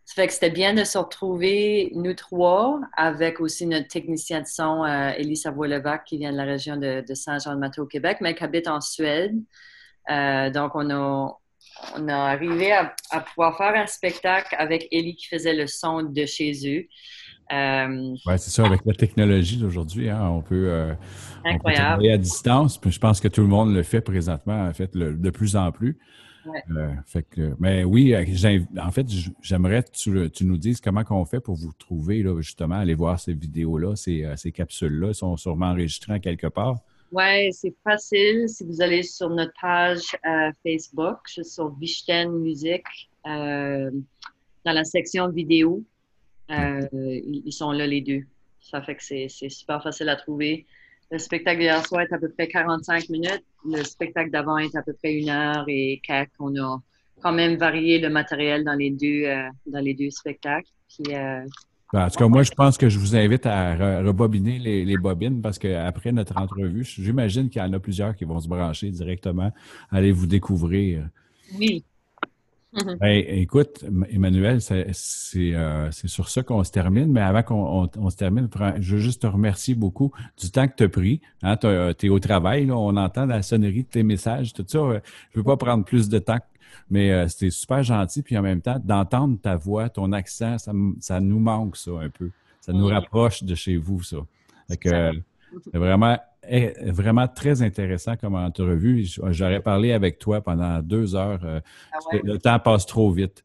ça 0.07 0.15
fait 0.15 0.29
que 0.29 0.33
c'était 0.33 0.51
bien 0.51 0.73
de 0.73 0.85
se 0.85 0.97
retrouver, 0.99 1.91
nous 1.95 2.15
trois, 2.15 2.81
avec 2.97 3.41
aussi 3.41 3.67
notre 3.67 3.89
technicien 3.89 4.41
de 4.41 4.47
son, 4.47 4.85
euh, 4.85 5.11
Élie 5.17 5.37
Savoie-Levac, 5.37 6.05
qui 6.05 6.19
vient 6.19 6.31
de 6.31 6.37
la 6.37 6.45
région 6.45 6.77
de, 6.77 7.05
de 7.07 7.15
Saint-Jean-de-Maté 7.15 7.81
au 7.81 7.87
Québec, 7.87 8.19
mais 8.21 8.35
qui 8.37 8.45
habite 8.45 8.69
en 8.69 8.81
Suède. 8.81 9.35
Euh, 10.09 10.49
donc, 10.51 10.77
on 10.77 10.89
a, 10.91 11.37
on 11.97 12.09
a 12.09 12.17
arrivé 12.17 12.71
à, 12.73 12.95
à 13.11 13.21
pouvoir 13.21 13.57
faire 13.57 13.75
un 13.75 13.89
spectacle 13.89 14.55
avec 14.57 14.87
Élie 14.93 15.17
qui 15.17 15.27
faisait 15.27 15.55
le 15.55 15.67
son 15.67 16.05
de 16.05 16.25
chez 16.25 16.53
eux. 16.67 16.87
Euh, 17.53 18.15
Ouais, 18.27 18.39
c'est 18.39 18.51
ça, 18.51 18.67
avec 18.67 18.81
la 18.85 18.95
technologie 18.95 19.57
d'aujourd'hui, 19.59 20.09
hein, 20.11 20.29
on 20.31 20.43
peut, 20.43 20.69
euh, 20.69 20.93
on 21.41 21.43
peut 21.43 21.49
incroyable. 21.55 21.85
travailler 21.87 22.13
à 22.13 22.19
distance. 22.19 22.79
Puis 22.79 22.91
je 22.91 22.99
pense 22.99 23.21
que 23.21 23.29
tout 23.29 23.43
le 23.43 23.47
monde 23.49 23.73
le 23.75 23.83
fait 23.83 24.01
présentement, 24.01 24.65
en 24.67 24.73
fait, 24.73 24.95
le- 24.95 25.15
de 25.15 25.31
plus 25.31 25.55
en 25.57 25.71
plus. 25.73 25.99
Ouais. 26.45 26.63
Euh, 26.77 26.91
fait 27.07 27.25
que, 27.25 27.55
mais 27.59 27.83
oui, 27.85 28.15
en 28.17 28.91
fait, 28.93 29.07
j'aimerais 29.43 29.83
que 29.83 29.91
tu, 29.91 30.31
tu 30.31 30.45
nous 30.45 30.57
dises 30.57 30.81
comment 30.81 31.03
qu'on 31.03 31.25
fait 31.25 31.41
pour 31.41 31.57
vous 31.57 31.73
trouver, 31.73 32.23
là, 32.23 32.41
justement, 32.41 32.77
aller 32.77 32.95
voir 32.95 33.19
ces 33.19 33.33
vidéos-là, 33.35 33.97
ces, 33.97 34.25
ces 34.37 34.53
capsules-là 34.53 35.13
sont 35.13 35.37
sûrement 35.37 35.67
enregistrées 35.71 36.15
en 36.15 36.21
quelque 36.21 36.47
part. 36.47 36.77
Ouais, 37.13 37.51
c'est 37.53 37.75
facile. 37.85 38.49
Si 38.49 38.65
vous 38.65 38.81
allez 38.83 39.03
sur 39.03 39.31
notre 39.31 39.53
page 39.61 40.03
Facebook, 40.63 41.19
je 41.29 41.33
suis 41.43 41.45
sur 41.45 41.75
Vichten 41.77 42.31
Musique, 42.41 42.85
dans 43.25 44.73
la 44.73 44.85
section 44.85 45.29
vidéo, 45.31 45.83
euh, 46.51 46.81
ils 46.93 47.53
sont 47.53 47.73
là 47.73 47.87
les 47.87 48.01
deux. 48.01 48.23
Ça 48.61 48.83
fait 48.83 48.95
que 48.97 49.03
c'est 49.03 49.29
super 49.49 49.83
facile 49.83 50.09
à 50.09 50.17
trouver. 50.17 50.67
Le 51.11 51.19
spectacle 51.19 51.61
d'hier 51.61 51.87
soir 51.87 52.03
est 52.03 52.13
à 52.13 52.19
peu 52.19 52.29
près 52.31 52.49
45 52.49 53.09
minutes. 53.11 53.45
Le 53.65 53.83
spectacle 53.85 54.31
d'avant 54.31 54.59
est 54.59 54.75
à 54.75 54.83
peu 54.83 54.93
près 54.93 55.15
une 55.15 55.29
heure 55.31 55.65
et 55.69 56.01
quelques. 56.05 56.31
On 56.41 56.55
a 56.61 56.81
quand 57.23 57.33
même 57.33 57.57
varié 57.57 58.01
le 58.01 58.09
matériel 58.11 58.65
dans 58.65 58.75
les 58.75 58.91
deux, 58.91 59.25
euh, 59.25 59.49
dans 59.67 59.81
les 59.81 59.95
deux 59.95 60.11
spectacles. 60.11 60.69
Puis, 60.89 61.15
euh, 61.15 61.45
Ben, 61.93 62.07
En 62.07 62.11
tout 62.11 62.19
cas, 62.19 62.27
moi, 62.29 62.43
je 62.43 62.51
pense 62.51 62.77
que 62.77 62.89
je 62.89 62.99
vous 62.99 63.15
invite 63.15 63.47
à 63.47 63.77
re- 63.77 64.05
rebobiner 64.05 64.59
les, 64.59 64.85
les 64.85 64.97
bobines 64.97 65.41
parce 65.41 65.59
qu'après 65.61 66.11
notre 66.11 66.37
entrevue, 66.37 66.83
j'imagine 66.85 67.49
qu'il 67.49 67.63
y 67.63 67.65
en 67.65 67.73
a 67.73 67.79
plusieurs 67.79 68.15
qui 68.17 68.25
vont 68.25 68.41
se 68.41 68.49
brancher 68.49 68.91
directement, 68.91 69.53
aller 69.91 70.11
vous 70.11 70.27
découvrir. 70.27 71.09
oui. 71.57 71.85
Ben, 73.01 73.25
écoute, 73.29 73.85
Emmanuel, 74.11 74.61
c'est 74.61 75.55
euh, 75.55 75.91
sur 75.93 76.29
ça 76.29 76.43
qu'on 76.43 76.63
se 76.63 76.71
termine, 76.71 77.11
mais 77.11 77.21
avant 77.23 77.43
qu'on 77.43 77.85
on, 77.85 77.91
on 77.97 78.11
se 78.11 78.17
termine, 78.17 78.49
je 78.81 78.95
veux 78.97 79.01
juste 79.01 79.23
te 79.23 79.27
remercier 79.27 79.75
beaucoup 79.75 80.13
du 80.41 80.51
temps 80.51 80.69
que 80.69 80.75
tu 80.77 80.85
as 80.85 80.89
pris. 80.89 81.21
Hein, 81.43 81.57
tu 81.57 81.67
es 82.07 82.09
au 82.11 82.19
travail, 82.19 82.67
là, 82.67 82.77
on 82.77 82.97
entend 82.97 83.27
la 83.27 83.43
sonnerie 83.43 83.85
de 83.85 83.89
tes 83.89 84.03
messages, 84.03 84.53
tout 84.53 84.65
ça. 84.67 84.79
euh, 84.79 85.01
Je 85.33 85.39
veux 85.39 85.45
pas 85.45 85.57
prendre 85.57 85.85
plus 85.85 86.09
de 86.09 86.19
temps, 86.19 86.39
mais 86.91 87.13
euh, 87.13 87.29
c'était 87.29 87.51
super 87.51 87.83
gentil, 87.83 88.23
puis 88.23 88.37
en 88.37 88.43
même 88.43 88.61
temps, 88.61 88.81
d'entendre 88.83 89.39
ta 89.41 89.57
voix, 89.57 89.89
ton 89.89 90.13
accent, 90.13 90.59
ça, 90.59 90.73
ça 91.01 91.21
nous 91.21 91.39
manque, 91.39 91.77
ça, 91.77 91.93
un 91.93 92.11
peu. 92.11 92.31
Ça 92.61 92.73
nous 92.73 92.87
rapproche 92.89 93.43
de 93.45 93.55
chez 93.55 93.77
vous, 93.77 94.03
ça. 94.03 94.19
Fait 94.69 94.77
que, 94.77 94.89
Ça. 94.91 94.97
euh, 94.97 95.13
c'est 95.73 95.79
vraiment, 95.79 96.19
eh, 96.49 96.73
vraiment 96.91 97.29
très 97.29 97.63
intéressant 97.63 98.17
comme 98.17 98.35
entrevue. 98.35 99.07
J'aurais 99.31 99.61
parlé 99.61 99.93
avec 99.93 100.19
toi 100.19 100.41
pendant 100.41 100.81
deux 100.83 101.15
heures. 101.15 101.41
euh, 101.45 101.61
Ah 101.93 101.99
ouais? 102.13 102.21
le 102.25 102.39
temps 102.39 102.59
passe 102.59 102.87
trop 102.87 103.11
vite. 103.11 103.45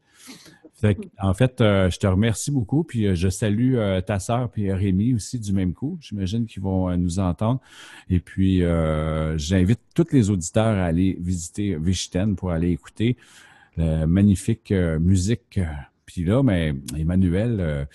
Fait 0.74 0.96
que, 0.96 1.02
en 1.22 1.36
fait, 1.36 1.62
euh, 1.62 1.92
je 1.92 2.00
te 2.00 2.08
remercie 2.08 2.50
beaucoup, 2.50 2.84
puis 2.84 3.06
euh, 3.06 3.14
je 3.14 3.30
salue 3.30 3.76
euh, 3.76 4.02
ta 4.02 4.18
sœur 4.18 4.50
puis 4.50 4.72
Rémi 4.74 5.14
aussi 5.14 5.40
du 5.40 5.54
même 5.54 5.74
coup. 5.74 6.00
J'imagine 6.02 6.48
qu'ils 6.48 6.64
vont 6.64 6.96
nous 6.98 7.20
entendre. 7.20 7.60
Et 8.10 8.20
puis, 8.20 8.64
j'invite 9.36 9.80
tous 9.94 10.08
les 10.12 10.30
auditeurs 10.32 10.78
à 10.78 10.86
aller 10.86 11.18
visiter 11.22 11.76
Vichten 11.76 12.36
pour 12.36 12.52
aller 12.52 12.72
écouter 12.72 13.16
la 13.78 14.08
magnifique 14.08 14.72
musique. 15.00 15.60
Puis 16.06 16.26
là, 16.26 16.44
mais 16.44 16.74
Emmanuel, 16.98 17.58
euh, 17.60 17.86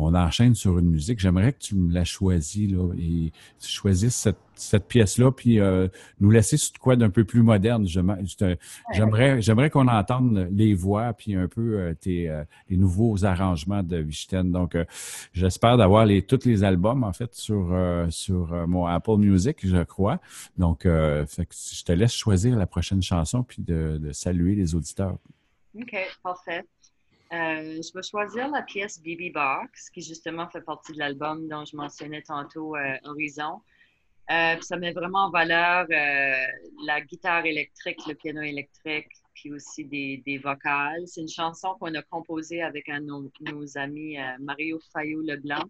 on 0.00 0.14
enchaîne 0.14 0.54
sur 0.54 0.78
une 0.78 0.90
musique. 0.90 1.18
J'aimerais 1.18 1.52
que 1.52 1.58
tu 1.58 1.74
me 1.74 1.92
la 1.92 2.04
choisis 2.04 2.70
là 2.70 2.92
et 2.98 3.32
tu 3.60 3.68
choisisses 3.68 4.14
cette, 4.14 4.38
cette 4.54 4.88
pièce-là, 4.88 5.30
puis 5.32 5.60
euh, 5.60 5.88
nous 6.20 6.30
laisser 6.30 6.56
sur 6.56 6.72
quoi 6.78 6.96
d'un 6.96 7.10
peu 7.10 7.24
plus 7.24 7.42
moderne. 7.42 7.86
J'aimerais, 7.86 8.20
j'aimerais 9.40 9.70
qu'on 9.70 9.88
entende 9.88 10.48
les 10.52 10.74
voix 10.74 11.12
puis 11.12 11.34
un 11.34 11.48
peu 11.48 11.78
euh, 11.78 11.94
tes, 11.94 12.28
euh, 12.28 12.44
les 12.68 12.76
nouveaux 12.76 13.24
arrangements 13.24 13.82
de 13.82 13.98
Vichten. 13.98 14.50
Donc, 14.50 14.76
j'espère 15.32 15.76
d'avoir 15.76 16.06
les 16.06 16.22
tous 16.22 16.44
les 16.44 16.64
albums 16.64 17.04
en 17.04 17.12
fait 17.12 17.34
sur 17.34 17.76
sur 18.10 18.66
mon 18.66 18.86
Apple 18.86 19.16
Music, 19.16 19.58
je 19.62 19.82
crois. 19.82 20.20
Donc, 20.56 20.82
fait 20.82 21.46
que 21.46 21.54
je 21.54 21.84
te 21.84 21.92
laisse 21.92 22.12
choisir 22.12 22.56
la 22.56 22.66
prochaine 22.66 23.02
chanson 23.02 23.42
puis 23.42 23.62
de, 23.62 23.98
de 24.00 24.12
saluer 24.12 24.54
les 24.54 24.74
auditeurs. 24.74 25.16
OK, 25.74 25.96
parfait. 26.22 26.64
Euh, 27.32 27.80
je 27.80 27.92
vais 27.94 28.02
choisir 28.02 28.48
la 28.48 28.62
pièce 28.62 29.00
BB 29.00 29.32
Box, 29.32 29.88
qui 29.90 30.00
justement 30.00 30.48
fait 30.48 30.62
partie 30.62 30.92
de 30.92 30.98
l'album 30.98 31.46
dont 31.46 31.64
je 31.64 31.76
mentionnais 31.76 32.22
tantôt, 32.22 32.74
euh, 32.74 32.96
Horizon. 33.04 33.60
Euh, 34.30 34.56
ça 34.60 34.76
met 34.76 34.92
vraiment 34.92 35.26
en 35.26 35.30
valeur 35.30 35.86
la 35.88 37.00
guitare 37.00 37.46
électrique, 37.46 38.00
le 38.06 38.14
piano 38.14 38.42
électrique, 38.42 39.08
puis 39.34 39.52
aussi 39.52 39.84
des, 39.84 40.22
des 40.26 40.38
vocales. 40.38 41.02
C'est 41.06 41.20
une 41.20 41.28
chanson 41.28 41.74
qu'on 41.78 41.94
a 41.94 42.02
composée 42.02 42.62
avec 42.62 42.88
un 42.88 43.00
nos, 43.00 43.30
amis, 43.76 44.16
Mario 44.38 44.78
Fayot-Leblanc, 44.92 45.64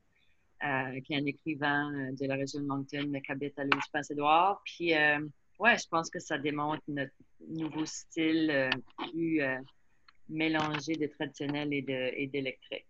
qui 0.61 1.13
est 1.15 1.17
un 1.17 1.25
écrivain 1.25 2.13
de 2.13 2.27
la 2.27 2.35
région 2.35 2.61
de 2.61 2.67
Moncton, 2.67 3.13
qui 3.25 3.33
habite 3.33 3.59
à 3.59 3.65
l'île 3.65 3.73
du 3.73 3.89
Prince-Édouard. 3.91 4.61
Puis, 4.67 4.93
ouais, 5.59 5.79
je 5.79 5.89
pense 5.89 6.11
que 6.11 6.19
ça 6.19 6.37
démontre 6.37 6.83
notre 6.89 7.15
nouveau 7.49 7.87
style 7.87 8.69
plus, 8.99 9.43
mélangé 10.31 10.95
de 10.95 11.07
traditionnel 11.07 11.73
et 11.73 12.27
d'électrique. 12.33 12.87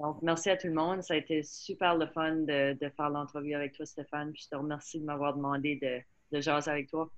Donc, 0.00 0.22
merci 0.22 0.50
à 0.50 0.56
tout 0.56 0.66
le 0.66 0.74
monde. 0.74 1.02
Ça 1.02 1.14
a 1.14 1.16
été 1.16 1.42
super 1.42 1.96
le 1.96 2.06
fun 2.06 2.36
de, 2.36 2.76
faire 2.96 3.10
l'entrevue 3.10 3.54
avec 3.54 3.72
toi, 3.72 3.86
Stéphane. 3.86 4.32
Je 4.34 4.48
te 4.48 4.56
remercie 4.56 5.00
de 5.00 5.04
m'avoir 5.04 5.34
demandé 5.36 5.78
de, 5.80 6.00
de 6.36 6.40
jaser 6.40 6.70
avec 6.70 6.88
toi. 6.88 7.10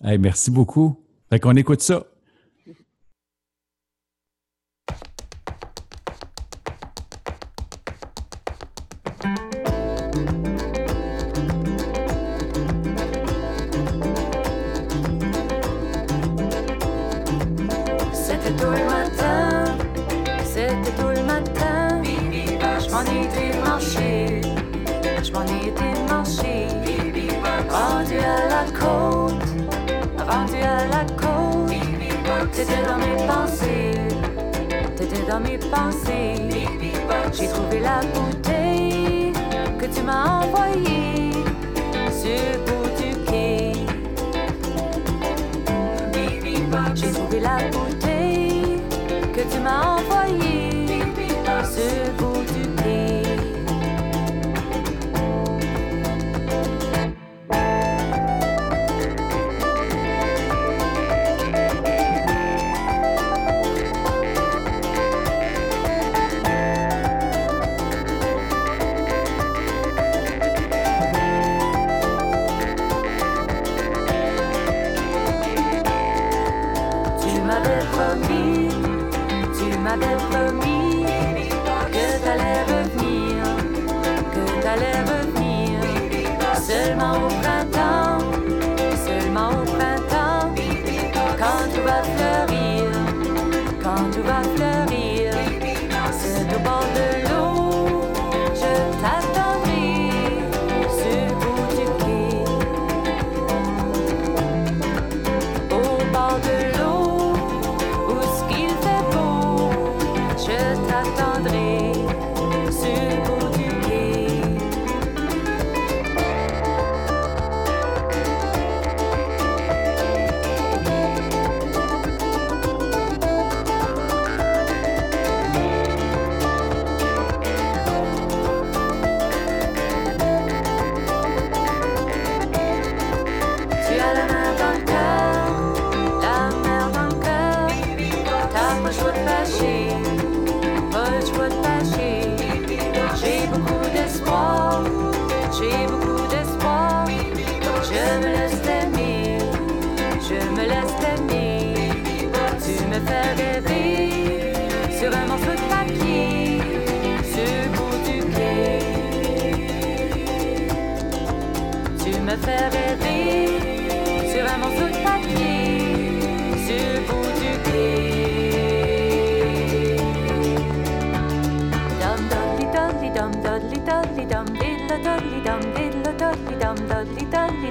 Merci 0.00 0.50
beaucoup. 0.50 1.04
Fait 1.30 1.40
qu'on 1.40 1.56
écoute 1.56 1.80
ça. 1.80 2.06
Pensées, 33.26 33.92
t'étais 34.96 35.22
dans 35.28 35.40
mes 35.40 35.58
pensées. 35.58 36.68
J'ai 37.32 37.48
trouvé 37.48 37.80
la 37.80 38.00
bouteille 38.14 39.32
que 39.78 39.86
tu 39.86 40.02
m'as 40.02 40.42
envoyée 40.42 41.32
sur 42.10 42.30
le 42.30 42.58
bout 42.66 42.88
du 43.00 43.10
quai. 43.24 43.72
J'ai 46.94 47.12
trouvé 47.12 47.40
la 47.40 47.58
bouteille 47.70 47.87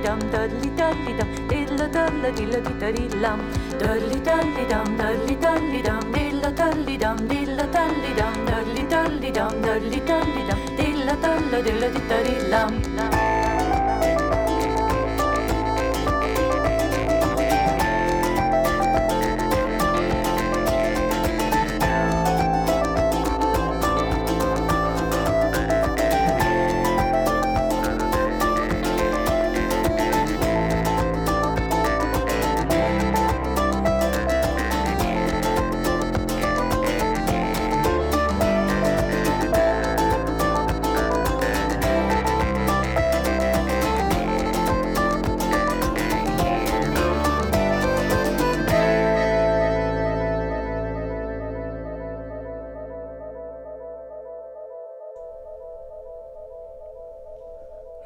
dum 0.07 0.19
dudley 0.33 0.69
dudley 0.79 1.13
dum 1.19 1.31
diddle 1.49 1.87
dudley 1.95 2.31
diddle 2.37 2.61
diddly 2.81 3.21
lum 3.23 3.39
dudley 3.81 4.19
dudley 4.27 4.65
dum 4.71 4.87
dudley 5.01 5.35
dudley 5.43 5.81
dum 5.87 6.13
diddle 6.13 6.51
dudley 6.59 6.97
dum 7.03 7.17
diddle 7.29 7.67
dudley 7.75 8.13
dum 8.21 8.33
dudley 8.49 8.87
dudley 8.93 9.31
dum 9.37 9.61
dudley 9.67 10.01
dudley 10.09 10.49
dum 10.49 10.65
diddle 10.79 11.15
dudley 11.23 11.63
diddle 11.69 11.89
diddly 12.09 12.35
lum. 12.51 13.16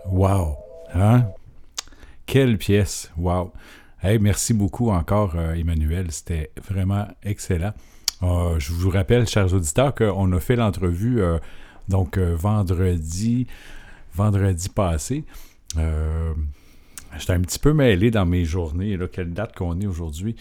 Wow! 0.09 0.57
Hein? 0.93 1.27
Quelle 2.25 2.57
pièce! 2.57 3.11
Wow! 3.17 3.51
Merci 4.03 4.53
beaucoup 4.53 4.89
encore, 4.89 5.35
euh, 5.35 5.53
Emmanuel. 5.53 6.11
C'était 6.11 6.51
vraiment 6.67 7.07
excellent. 7.23 7.73
Euh, 8.23 8.59
je 8.59 8.73
vous 8.73 8.89
rappelle, 8.89 9.27
chers 9.27 9.53
auditeurs, 9.53 9.93
qu'on 9.93 10.31
a 10.31 10.39
fait 10.39 10.55
l'entrevue 10.55 11.21
euh, 11.21 11.37
donc 11.87 12.17
vendredi, 12.17 13.47
passé. 14.73 15.23
J'étais 15.75 17.33
un 17.33 17.41
petit 17.41 17.59
peu 17.59 17.73
mêlé 17.73 18.09
dans 18.11 18.25
mes 18.25 18.45
journées. 18.45 18.97
Quelle 19.11 19.33
date 19.33 19.55
qu'on 19.55 19.79
est 19.79 19.87
aujourd'hui? 19.87 20.35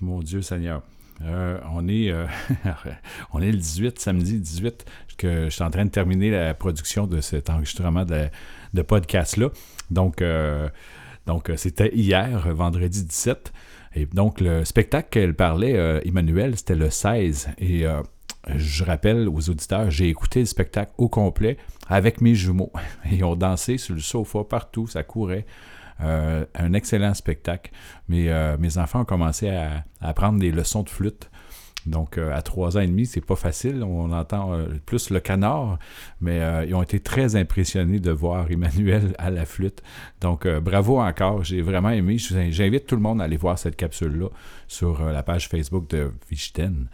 Mon 0.00 0.20
Dieu 0.20 0.42
Seigneur. 0.42 0.82
Euh, 1.24 1.58
on, 1.72 1.88
est, 1.88 2.10
euh, 2.10 2.26
on 3.32 3.40
est 3.40 3.52
le 3.52 3.58
18, 3.58 3.98
samedi 3.98 4.38
18, 4.38 4.84
que 5.16 5.44
je 5.44 5.50
suis 5.50 5.62
en 5.62 5.70
train 5.70 5.84
de 5.84 5.90
terminer 5.90 6.30
la 6.30 6.54
production 6.54 7.06
de 7.06 7.20
cet 7.20 7.50
enregistrement 7.50 8.04
de, 8.04 8.82
podcast-là. 8.82 9.48
Donc, 9.90 10.22
euh, 10.22 10.68
donc 11.26 11.50
c'était 11.56 11.94
hier, 11.94 12.54
vendredi 12.54 13.04
17. 13.04 13.52
Et 13.94 14.06
donc, 14.06 14.40
le 14.40 14.64
spectacle 14.64 15.08
qu'elle 15.10 15.34
parlait, 15.34 16.00
Emmanuel, 16.06 16.56
c'était 16.56 16.74
le 16.74 16.88
16. 16.88 17.50
Et 17.58 17.84
je 18.56 18.84
rappelle 18.84 19.28
aux 19.28 19.50
auditeurs, 19.50 19.90
j'ai 19.90 20.08
écouté 20.08 20.40
le 20.40 20.46
spectacle 20.46 20.92
au 20.96 21.10
complet 21.10 21.58
avec 21.88 22.22
mes 22.22 22.34
jumeaux. 22.34 22.72
Ils 23.12 23.22
ont 23.22 23.36
dansé 23.36 23.76
sur 23.76 23.94
le 23.94 24.00
sofa 24.00 24.44
partout, 24.44 24.86
ça 24.86 25.02
courait. 25.02 25.44
Euh, 26.02 26.44
un 26.54 26.72
excellent 26.72 27.14
spectacle. 27.14 27.70
Euh, 28.10 28.56
mes 28.58 28.78
enfants 28.78 29.00
ont 29.02 29.04
commencé 29.04 29.48
à, 29.50 29.84
apprendre 30.00 30.38
des 30.38 30.50
leçons 30.50 30.82
de 30.82 30.88
flûte. 30.88 31.30
Donc, 31.84 32.16
euh, 32.16 32.32
à 32.32 32.42
trois 32.42 32.76
ans 32.76 32.80
et 32.80 32.86
demi, 32.86 33.06
c'est 33.06 33.20
pas 33.20 33.36
facile. 33.36 33.82
On 33.82 34.12
entend 34.12 34.56
plus 34.86 35.10
le 35.10 35.20
canard, 35.20 35.78
mais 36.20 36.40
ils 36.66 36.74
ont 36.74 36.82
été 36.82 37.00
très 37.00 37.34
impressionnés 37.36 37.98
de 37.98 38.10
voir 38.10 38.50
Emmanuel 38.50 39.14
à 39.18 39.30
la 39.30 39.44
flûte. 39.44 39.82
Donc, 40.20 40.46
bravo 40.46 41.00
encore. 41.00 41.42
J'ai 41.44 41.60
vraiment 41.60 41.90
aimé. 41.90 42.18
J'invite 42.18 42.86
tout 42.86 42.96
le 42.96 43.02
monde 43.02 43.20
à 43.20 43.24
aller 43.24 43.36
voir 43.36 43.58
cette 43.58 43.76
capsule-là 43.76 44.28
sur 44.68 45.02
la 45.04 45.22
page 45.22 45.48
Facebook 45.48 45.88
de 45.90 46.12
Vichten. 46.30 46.88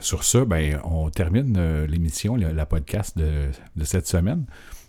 Sur 0.00 0.24
ça, 0.24 0.44
ben, 0.44 0.80
on 0.84 1.10
termine 1.10 1.84
l'émission, 1.86 2.36
la, 2.36 2.66
podcast 2.66 3.16
de 3.16 3.84
cette 3.84 4.06
semaine. 4.06 4.44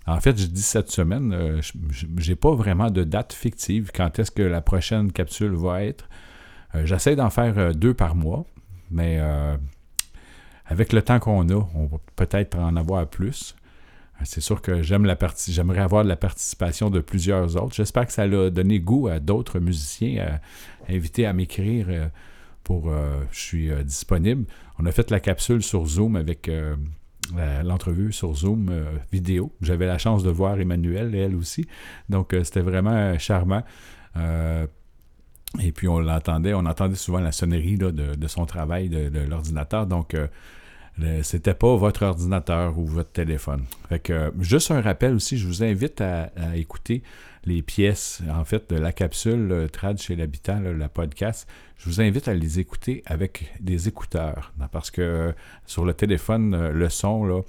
En 0.08 0.20
fait, 0.20 0.38
je 0.40 0.48
dis 0.48 0.64
cette 0.64 0.90
semaine, 0.90 1.32
euh, 1.34 1.62
j'ai 2.18 2.36
pas 2.36 2.54
vraiment 2.56 2.90
de 2.90 3.04
date 3.04 3.34
fictive. 3.34 3.92
Quand 3.94 4.18
est-ce 4.18 4.32
que 4.32 4.42
la 4.42 4.62
prochaine 4.62 5.12
capsule 5.12 5.54
va 5.54 5.84
être? 5.84 6.10
Euh, 6.76 6.86
J'essaie 6.86 7.16
d'en 7.16 7.30
faire 7.30 7.58
euh, 7.58 7.74
deux 7.74 7.94
par 7.94 8.16
mois, 8.16 8.46
mais 8.90 9.18
euh, 9.20 9.56
avec 10.66 10.92
le 10.92 11.02
temps 11.02 11.20
qu'on 11.20 11.48
a, 11.50 11.68
on 11.76 11.86
va 11.86 11.98
peut-être 12.16 12.58
en 12.58 12.76
avoir 12.76 13.08
plus. 13.08 13.56
C'est 14.24 14.42
sûr 14.42 14.62
que 14.62 14.84
j'aime 14.84 15.06
la 15.06 15.16
partie, 15.16 15.52
j'aimerais 15.52 15.82
avoir 15.82 16.04
de 16.04 16.10
la 16.10 16.16
participation 16.16 16.92
de 16.92 17.00
plusieurs 17.00 17.56
autres. 17.56 17.74
J'espère 17.74 18.06
que 18.06 18.14
ça 18.14 18.24
a 18.24 18.50
donné 18.52 18.80
goût 18.80 19.08
à 19.08 19.20
d'autres 19.20 19.60
musiciens 19.60 20.40
à 20.88 20.94
inviter 20.94 21.26
à 21.26 21.34
m'écrire 21.34 21.88
pour 22.64 22.94
je 23.32 23.40
suis 23.40 23.72
disponible. 23.84 24.46
On 24.78 24.86
a 24.86 24.92
fait 24.92 25.10
la 25.10 25.20
capsule 25.20 25.64
sur 25.64 25.88
Zoom 25.88 26.16
avec 26.16 26.52
l'entrevue 27.64 28.12
sur 28.12 28.34
Zoom 28.36 28.70
euh, 28.70 28.84
vidéo. 29.12 29.52
J'avais 29.62 29.86
la 29.86 29.98
chance 29.98 30.24
de 30.24 30.30
voir 30.30 30.60
Emmanuel 30.60 31.16
elle 31.16 31.36
aussi. 31.36 31.68
Donc 32.10 32.34
euh, 32.34 32.44
c'était 32.44 32.62
vraiment 32.62 33.18
charmant. 33.18 33.64
Euh, 34.18 34.68
et 35.62 35.72
puis 35.72 35.88
on 35.88 36.00
l'entendait, 36.00 36.54
on 36.54 36.66
entendait 36.66 36.96
souvent 36.96 37.20
la 37.20 37.32
sonnerie 37.32 37.78
de, 37.78 38.28
son 38.28 38.46
travail, 38.46 38.90
de, 38.90 39.20
l'ordinateur. 39.20 39.86
Donc 39.86 40.16
c'était 41.24 41.54
pas 41.54 41.76
votre 41.76 42.04
ordinateur 42.04 42.78
ou 42.78 42.86
votre 42.86 43.12
téléphone. 43.12 43.64
Fait 43.90 44.00
que 44.00 44.14
euh, 44.14 44.32
juste 44.40 44.72
un 44.72 44.82
rappel 44.82 45.16
aussi, 45.16 45.38
je 45.38 45.48
vous 45.48 45.64
invite 45.64 46.02
à, 46.02 46.30
écouter 46.56 47.04
les 47.46 47.62
pièces, 47.62 48.22
en 48.32 48.46
fait, 48.46 48.70
de 48.70 48.76
la 48.76 48.92
capsule 48.92 49.52
euh, 49.52 49.68
Trad 49.68 50.00
chez 50.00 50.16
l'habitant, 50.16 50.60
la 50.60 50.90
podcast. 50.90 51.48
Je 51.78 51.90
vous 51.90 52.02
invite 52.02 52.28
à 52.28 52.34
les 52.34 52.60
écouter 52.60 53.02
avec 53.08 53.54
des 53.60 53.88
écouteurs. 53.88 54.54
non, 54.60 54.68
Parce 54.72 54.92
que 54.92 55.02
euh, 55.02 55.32
sur 55.66 55.84
le 55.86 55.94
téléphone, 55.94 56.70
le 56.70 56.90
son, 56.90 57.44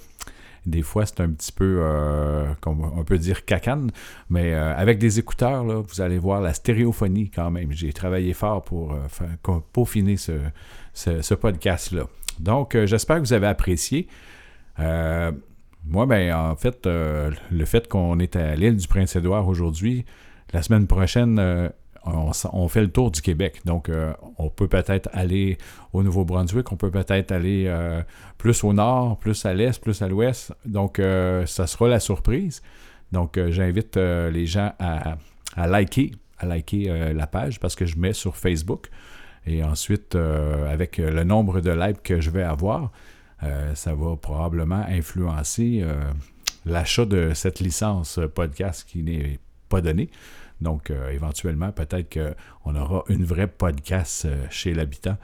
des 0.64 0.82
fois, 0.82 1.04
c'est 1.06 1.20
un 1.20 1.30
petit 1.30 1.52
peu, 1.52 1.80
euh, 1.82 2.46
on 2.64 3.04
peut 3.04 3.18
dire, 3.18 3.44
cacane. 3.44 3.90
Mais 4.30 4.54
avec 4.54 4.98
des 4.98 5.18
écouteurs, 5.18 5.64
vous 5.64 6.00
allez 6.00 6.18
voir 6.18 6.40
la 6.40 6.54
stéréophonie 6.54 7.30
quand 7.30 7.50
même. 7.50 7.72
J'ai 7.72 7.92
travaillé 7.92 8.32
fort 8.32 8.62
pour 8.62 8.92
euh, 8.92 9.58
peaufiner 9.72 10.16
ce 10.16 11.34
podcast-là. 11.34 12.06
Donc, 12.40 12.74
euh, 12.74 12.86
j'espère 12.86 13.16
que 13.16 13.22
vous 13.22 13.32
avez 13.32 13.46
apprécié. 13.46 14.08
Euh, 14.78 15.32
moi, 15.84 16.06
ben, 16.06 16.34
en 16.34 16.56
fait, 16.56 16.86
euh, 16.86 17.30
le 17.50 17.64
fait 17.64 17.88
qu'on 17.88 18.18
est 18.18 18.36
à 18.36 18.54
l'île 18.54 18.76
du 18.76 18.86
Prince-Édouard 18.86 19.48
aujourd'hui, 19.48 20.04
la 20.52 20.62
semaine 20.62 20.86
prochaine, 20.86 21.40
on, 22.04 22.68
fait 22.68 22.82
le 22.82 22.90
tour 22.90 23.10
du 23.10 23.22
Québec. 23.22 23.60
Donc, 23.64 23.90
on 24.36 24.50
peut 24.50 24.68
peut-être 24.68 25.08
aller 25.12 25.56
au 25.94 26.02
Nouveau-Brunswick, 26.02 26.70
on 26.70 26.76
peut 26.76 26.90
peut-être 26.90 27.32
aller 27.32 27.72
plus 28.36 28.62
au 28.62 28.74
nord, 28.74 29.18
plus 29.18 29.46
à 29.46 29.54
l'est, 29.54 29.80
plus 29.80 30.02
à 30.02 30.08
l'ouest. 30.08 30.52
Donc, 30.66 31.00
ça 31.46 31.66
sera 31.66 31.88
la 31.88 32.00
surprise. 32.00 32.60
Donc, 33.12 33.40
j'invite 33.48 33.96
les 33.96 34.44
gens 34.44 34.74
à, 34.78 35.16
liker, 35.66 36.12
à 36.36 36.44
liker 36.44 37.12
la 37.14 37.26
page 37.26 37.58
parce 37.58 37.74
que 37.74 37.86
je 37.86 37.96
mets 37.96 38.12
sur 38.12 38.36
Facebook. 38.36 38.90
Et 39.46 39.64
ensuite, 39.64 40.14
euh, 40.14 40.72
avec 40.72 40.98
le 40.98 41.24
nombre 41.24 41.60
de 41.60 41.70
likes 41.70 42.02
que 42.02 42.20
je 42.20 42.30
vais 42.30 42.42
avoir, 42.42 42.92
euh, 43.42 43.74
ça 43.74 43.94
va 43.94 44.16
probablement 44.16 44.84
influencer 44.88 45.80
euh, 45.82 46.00
l'achat 46.64 47.04
de 47.04 47.32
cette 47.34 47.60
licence 47.60 48.20
podcast 48.34 48.86
qui 48.88 49.02
n'est 49.02 49.40
pas 49.68 49.80
donnée. 49.80 50.10
Donc, 50.60 50.92
éventuellement, 51.10 51.72
peut-être 51.72 52.16
qu'on 52.16 52.76
aura 52.76 53.02
une 53.08 53.24
vraie 53.24 53.48
podcast 53.48 54.28
chez 54.48 54.74
l'habitant 54.74 55.16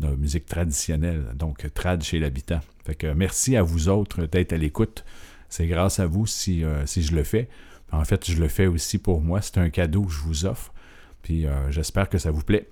de 0.00 0.08
musique 0.08 0.44
traditionnelle, 0.44 1.24
donc 1.34 1.66
trad 1.72 2.02
chez 2.02 2.18
l'habitant. 2.18 2.60
Fait 2.84 2.94
que 2.94 3.06
merci 3.06 3.56
à 3.56 3.62
vous 3.62 3.88
autres 3.88 4.26
d'être 4.26 4.52
à 4.52 4.58
l'écoute. 4.58 5.06
C'est 5.48 5.66
grâce 5.66 5.98
à 5.98 6.04
vous 6.04 6.26
si, 6.26 6.62
si 6.84 7.02
je 7.02 7.14
le 7.14 7.24
fais. 7.24 7.48
En 7.90 8.04
fait, 8.04 8.30
je 8.30 8.38
le 8.38 8.48
fais 8.48 8.66
aussi 8.66 8.98
pour 8.98 9.22
moi. 9.22 9.40
C'est 9.40 9.56
un 9.56 9.70
cadeau 9.70 10.02
que 10.02 10.12
je 10.12 10.20
vous 10.20 10.44
offre. 10.44 10.74
Puis 11.22 11.46
j'espère 11.70 12.10
que 12.10 12.18
ça 12.18 12.30
vous 12.30 12.44
plaît. 12.44 12.68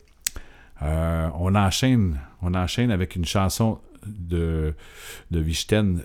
Euh, 0.83 1.29
on 1.35 1.55
enchaîne, 1.55 2.19
on 2.43 2.55
enchaîne 2.55 2.91
avec 2.91 3.17
une 3.17 3.25
chanson 3.25 3.79
de, 4.07 4.75
de 5.31 5.45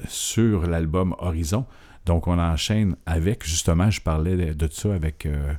sur 0.07 0.67
l'album 0.67 1.15
Horizon. 1.19 1.65
Donc 2.05 2.27
on 2.27 2.37
enchaîne 2.37 2.95
avec, 3.05 3.45
justement, 3.45 3.89
je 3.89 4.01
parlais 4.01 4.53
de, 4.53 4.67
ça 4.71 4.93
avec, 4.93 5.25
euh, 5.25 5.53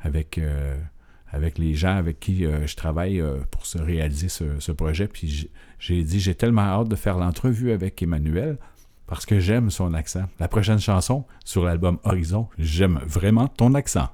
avec, 0.00 0.38
euh, 0.38 0.76
avec 1.30 1.58
les 1.58 1.74
gens 1.74 1.96
avec 1.96 2.20
qui 2.20 2.44
je 2.44 2.76
travaille 2.76 3.22
pour 3.50 3.66
se 3.66 3.78
réaliser 3.78 4.28
ce, 4.28 4.58
ce 4.58 4.72
projet. 4.72 5.08
Puis 5.08 5.48
j'ai 5.78 6.02
dit, 6.02 6.20
j'ai 6.20 6.34
tellement 6.34 6.62
hâte 6.62 6.88
de 6.88 6.96
faire 6.96 7.18
l'entrevue 7.18 7.72
avec 7.72 8.02
Emmanuel 8.02 8.58
parce 9.06 9.24
que 9.24 9.38
j'aime 9.38 9.70
son 9.70 9.94
accent. 9.94 10.24
La 10.40 10.48
prochaine 10.48 10.80
chanson 10.80 11.24
sur 11.44 11.64
l'album 11.64 11.98
Horizon, 12.04 12.48
j'aime 12.58 13.00
vraiment 13.06 13.48
ton 13.48 13.74
accent. 13.74 14.08